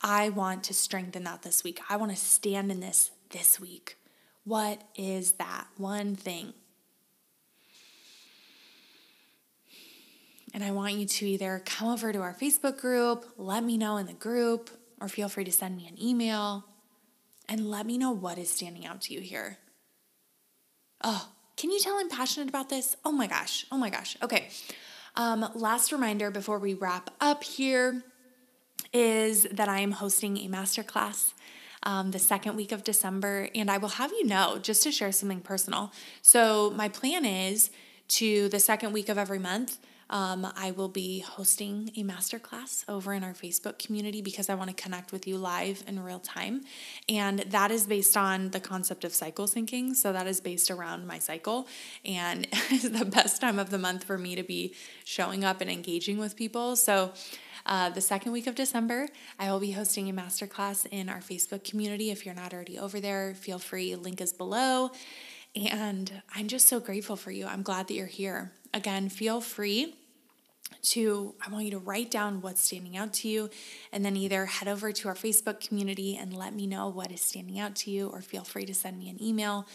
I 0.00 0.28
want 0.30 0.64
to 0.64 0.74
strengthen 0.74 1.24
that 1.24 1.42
this 1.42 1.64
week. 1.64 1.80
I 1.88 1.96
want 1.96 2.12
to 2.12 2.16
stand 2.16 2.70
in 2.70 2.80
this 2.80 3.10
this 3.30 3.60
week. 3.60 3.96
What 4.44 4.82
is 4.96 5.32
that 5.32 5.66
one 5.76 6.16
thing? 6.16 6.54
And 10.58 10.66
I 10.66 10.72
want 10.72 10.94
you 10.94 11.06
to 11.06 11.24
either 11.24 11.62
come 11.64 11.86
over 11.86 12.12
to 12.12 12.18
our 12.18 12.34
Facebook 12.34 12.80
group, 12.80 13.24
let 13.36 13.62
me 13.62 13.78
know 13.78 13.96
in 13.96 14.06
the 14.06 14.12
group, 14.12 14.70
or 15.00 15.06
feel 15.06 15.28
free 15.28 15.44
to 15.44 15.52
send 15.52 15.76
me 15.76 15.86
an 15.86 16.02
email 16.02 16.64
and 17.48 17.70
let 17.70 17.86
me 17.86 17.96
know 17.96 18.10
what 18.10 18.38
is 18.38 18.50
standing 18.50 18.84
out 18.84 19.00
to 19.02 19.14
you 19.14 19.20
here. 19.20 19.58
Oh, 21.04 21.28
can 21.56 21.70
you 21.70 21.78
tell 21.78 21.96
I'm 21.96 22.08
passionate 22.08 22.48
about 22.48 22.70
this? 22.70 22.96
Oh 23.04 23.12
my 23.12 23.28
gosh. 23.28 23.66
Oh 23.70 23.78
my 23.78 23.88
gosh. 23.88 24.16
Okay. 24.20 24.48
Um, 25.14 25.48
last 25.54 25.92
reminder 25.92 26.28
before 26.28 26.58
we 26.58 26.74
wrap 26.74 27.10
up 27.20 27.44
here 27.44 28.02
is 28.92 29.44
that 29.52 29.68
I 29.68 29.78
am 29.78 29.92
hosting 29.92 30.38
a 30.38 30.48
masterclass 30.48 31.34
um, 31.84 32.10
the 32.10 32.18
second 32.18 32.56
week 32.56 32.72
of 32.72 32.82
December, 32.82 33.48
and 33.54 33.70
I 33.70 33.78
will 33.78 33.90
have 33.90 34.10
you 34.10 34.26
know 34.26 34.58
just 34.60 34.82
to 34.82 34.90
share 34.90 35.12
something 35.12 35.40
personal. 35.40 35.92
So, 36.20 36.72
my 36.72 36.88
plan 36.88 37.24
is 37.24 37.70
to 38.08 38.48
the 38.48 38.58
second 38.58 38.92
week 38.92 39.08
of 39.08 39.18
every 39.18 39.38
month, 39.38 39.78
um, 40.10 40.50
I 40.56 40.70
will 40.70 40.88
be 40.88 41.20
hosting 41.20 41.90
a 41.96 42.02
masterclass 42.02 42.84
over 42.88 43.12
in 43.12 43.22
our 43.22 43.34
Facebook 43.34 43.78
community 43.78 44.22
because 44.22 44.48
I 44.48 44.54
want 44.54 44.74
to 44.74 44.82
connect 44.82 45.12
with 45.12 45.26
you 45.26 45.36
live 45.36 45.84
in 45.86 46.02
real 46.02 46.20
time. 46.20 46.62
And 47.08 47.40
that 47.40 47.70
is 47.70 47.86
based 47.86 48.16
on 48.16 48.50
the 48.50 48.60
concept 48.60 49.04
of 49.04 49.12
cycle 49.12 49.46
syncing. 49.46 49.94
So 49.94 50.12
that 50.12 50.26
is 50.26 50.40
based 50.40 50.70
around 50.70 51.06
my 51.06 51.18
cycle. 51.18 51.68
And 52.04 52.46
it's 52.70 52.88
the 52.98 53.04
best 53.04 53.40
time 53.40 53.58
of 53.58 53.68
the 53.70 53.78
month 53.78 54.04
for 54.04 54.16
me 54.16 54.34
to 54.34 54.42
be 54.42 54.74
showing 55.04 55.44
up 55.44 55.60
and 55.60 55.70
engaging 55.70 56.16
with 56.16 56.36
people. 56.36 56.76
So 56.76 57.12
uh, 57.66 57.90
the 57.90 58.00
second 58.00 58.32
week 58.32 58.46
of 58.46 58.54
December, 58.54 59.08
I 59.38 59.52
will 59.52 59.60
be 59.60 59.72
hosting 59.72 60.08
a 60.08 60.12
masterclass 60.14 60.86
in 60.86 61.10
our 61.10 61.20
Facebook 61.20 61.64
community. 61.64 62.10
If 62.10 62.24
you're 62.24 62.34
not 62.34 62.54
already 62.54 62.78
over 62.78 62.98
there, 62.98 63.34
feel 63.34 63.58
free, 63.58 63.94
link 63.94 64.22
is 64.22 64.32
below. 64.32 64.90
And 65.54 66.22
I'm 66.34 66.48
just 66.48 66.66
so 66.66 66.80
grateful 66.80 67.16
for 67.16 67.30
you. 67.30 67.46
I'm 67.46 67.62
glad 67.62 67.88
that 67.88 67.94
you're 67.94 68.06
here. 68.06 68.52
Again, 68.72 69.10
feel 69.10 69.42
free 69.42 69.97
to 70.82 71.34
I 71.44 71.50
want 71.50 71.64
you 71.64 71.70
to 71.72 71.78
write 71.78 72.10
down 72.10 72.40
what's 72.40 72.60
standing 72.60 72.96
out 72.96 73.12
to 73.14 73.28
you 73.28 73.50
and 73.92 74.04
then 74.04 74.16
either 74.16 74.46
head 74.46 74.68
over 74.68 74.92
to 74.92 75.08
our 75.08 75.14
Facebook 75.14 75.66
community 75.66 76.16
and 76.16 76.32
let 76.32 76.54
me 76.54 76.66
know 76.66 76.88
what 76.88 77.10
is 77.10 77.20
standing 77.20 77.58
out 77.58 77.74
to 77.76 77.90
you 77.90 78.08
or 78.08 78.20
feel 78.20 78.44
free 78.44 78.64
to 78.66 78.74
send 78.74 78.98
me 78.98 79.08
an 79.10 79.22
email. 79.22 79.66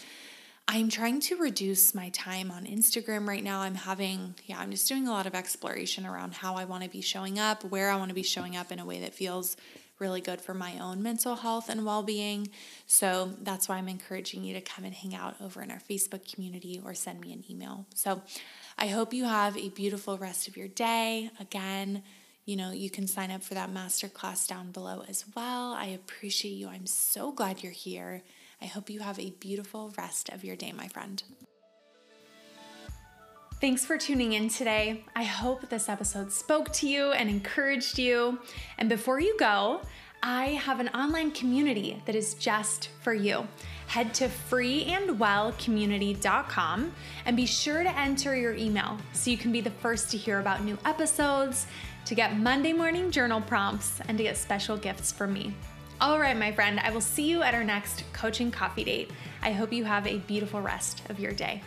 I'm 0.68 0.90
trying 0.90 1.20
to 1.22 1.36
reduce 1.36 1.94
my 1.94 2.10
time 2.10 2.50
on 2.50 2.66
Instagram 2.66 3.28
right 3.28 3.44
now. 3.44 3.62
I'm 3.62 3.76
having, 3.76 4.36
yeah, 4.46 4.60
I'm 4.60 4.72
just 4.72 4.88
doing 4.88 5.08
a 5.08 5.12
lot 5.12 5.28
of 5.28 5.36
exploration 5.36 6.06
around 6.06 6.34
how 6.34 6.56
I 6.56 6.66
want 6.66 6.84
to 6.84 6.90
be 6.90 7.02
showing 7.02 7.38
up, 7.38 7.66
where 7.66 7.90
I 7.90 7.98
want 7.98 8.10
to 8.10 8.16
be 8.16 8.24
showing 8.24 8.56
up 8.56 8.72
in 8.72 8.80
a 8.80 8.86
way 8.86 9.02
that 9.02 9.14
feels 9.14 9.58
really 10.00 10.22
good 10.22 10.42
for 10.42 10.54
my 10.54 10.80
own 10.80 11.04
mental 11.04 11.36
health 11.36 11.70
and 11.70 11.86
well 11.86 12.02
being. 12.02 12.50
So 12.88 13.34
that's 13.42 13.68
why 13.68 13.78
I'm 13.78 13.90
encouraging 13.90 14.44
you 14.44 14.54
to 14.54 14.62
come 14.62 14.86
and 14.86 14.94
hang 14.94 15.14
out 15.14 15.36
over 15.42 15.62
in 15.62 15.70
our 15.70 15.80
Facebook 15.80 16.32
community 16.34 16.82
or 16.84 16.94
send 16.94 17.20
me 17.20 17.34
an 17.34 17.44
email. 17.50 17.86
So 17.94 18.22
I 18.78 18.88
hope 18.88 19.14
you 19.14 19.26
have 19.26 19.58
a 19.58 19.70
beautiful 19.70 20.18
rest 20.18 20.48
of 20.48 20.58
your 20.58 20.68
day. 20.68 21.30
Again, 21.40 22.04
you 22.46 22.56
know, 22.56 22.72
you 22.72 22.90
can 22.90 23.08
sign 23.08 23.32
up 23.32 23.44
for 23.44 23.54
that 23.54 23.74
masterclass 23.74 24.48
down 24.48 24.72
below 24.72 25.04
as 25.08 25.26
well. 25.36 25.74
I 25.74 25.86
appreciate 25.86 26.52
you. 26.52 26.68
I'm 26.68 26.88
so 26.88 27.32
glad 27.32 27.64
you're 27.64 27.72
here. 27.72 28.22
I 28.62 28.66
hope 28.66 28.90
you 28.90 29.00
have 29.00 29.20
a 29.20 29.32
beautiful 29.32 29.94
rest 29.98 30.30
of 30.30 30.44
your 30.44 30.56
day, 30.56 30.72
my 30.72 30.88
friend. 30.88 31.24
Thanks 33.62 33.86
for 33.86 33.98
tuning 33.98 34.34
in 34.34 34.50
today. 34.50 35.06
I 35.16 35.24
hope 35.24 35.70
this 35.70 35.88
episode 35.88 36.34
spoke 36.34 36.74
to 36.74 36.88
you 36.90 37.14
and 37.14 37.30
encouraged 37.30 37.98
you. 37.98 38.40
And 38.78 38.90
before 38.90 39.22
you 39.22 39.38
go, 39.40 39.80
I 40.26 40.52
have 40.52 40.80
an 40.80 40.88
online 40.90 41.32
community 41.32 42.02
that 42.06 42.16
is 42.16 42.36
just 42.36 42.88
for 43.02 43.14
you. 43.14 43.46
Head 43.88 44.14
to 44.14 44.30
freeandwellcommunity.com 44.30 46.94
and 47.26 47.36
be 47.36 47.46
sure 47.46 47.84
to 47.84 48.00
enter 48.00 48.34
your 48.34 48.56
email 48.56 48.98
so 49.12 49.30
you 49.30 49.38
can 49.38 49.52
be 49.52 49.60
the 49.60 49.70
first 49.70 50.10
to 50.12 50.18
hear 50.18 50.40
about 50.40 50.64
new 50.64 50.78
episodes, 50.86 51.68
to 52.06 52.16
get 52.16 52.38
Monday 52.38 52.72
morning 52.72 53.12
journal 53.12 53.42
prompts, 53.42 54.00
and 54.08 54.18
to 54.18 54.24
get 54.24 54.38
special 54.38 54.78
gifts 54.78 55.12
from 55.12 55.34
me. 55.34 55.54
All 56.00 56.18
right, 56.18 56.38
my 56.38 56.54
friend, 56.54 56.80
I 56.80 56.92
will 56.92 57.02
see 57.02 57.30
you 57.30 57.42
at 57.42 57.54
our 57.54 57.66
next 57.66 58.06
coaching 58.14 58.50
coffee 58.50 58.86
date. 58.86 59.12
I 59.42 59.52
hope 59.52 59.74
you 59.74 59.84
have 59.84 60.08
a 60.08 60.20
beautiful 60.20 60.62
rest 60.62 61.02
of 61.10 61.20
your 61.20 61.34
day. 61.34 61.62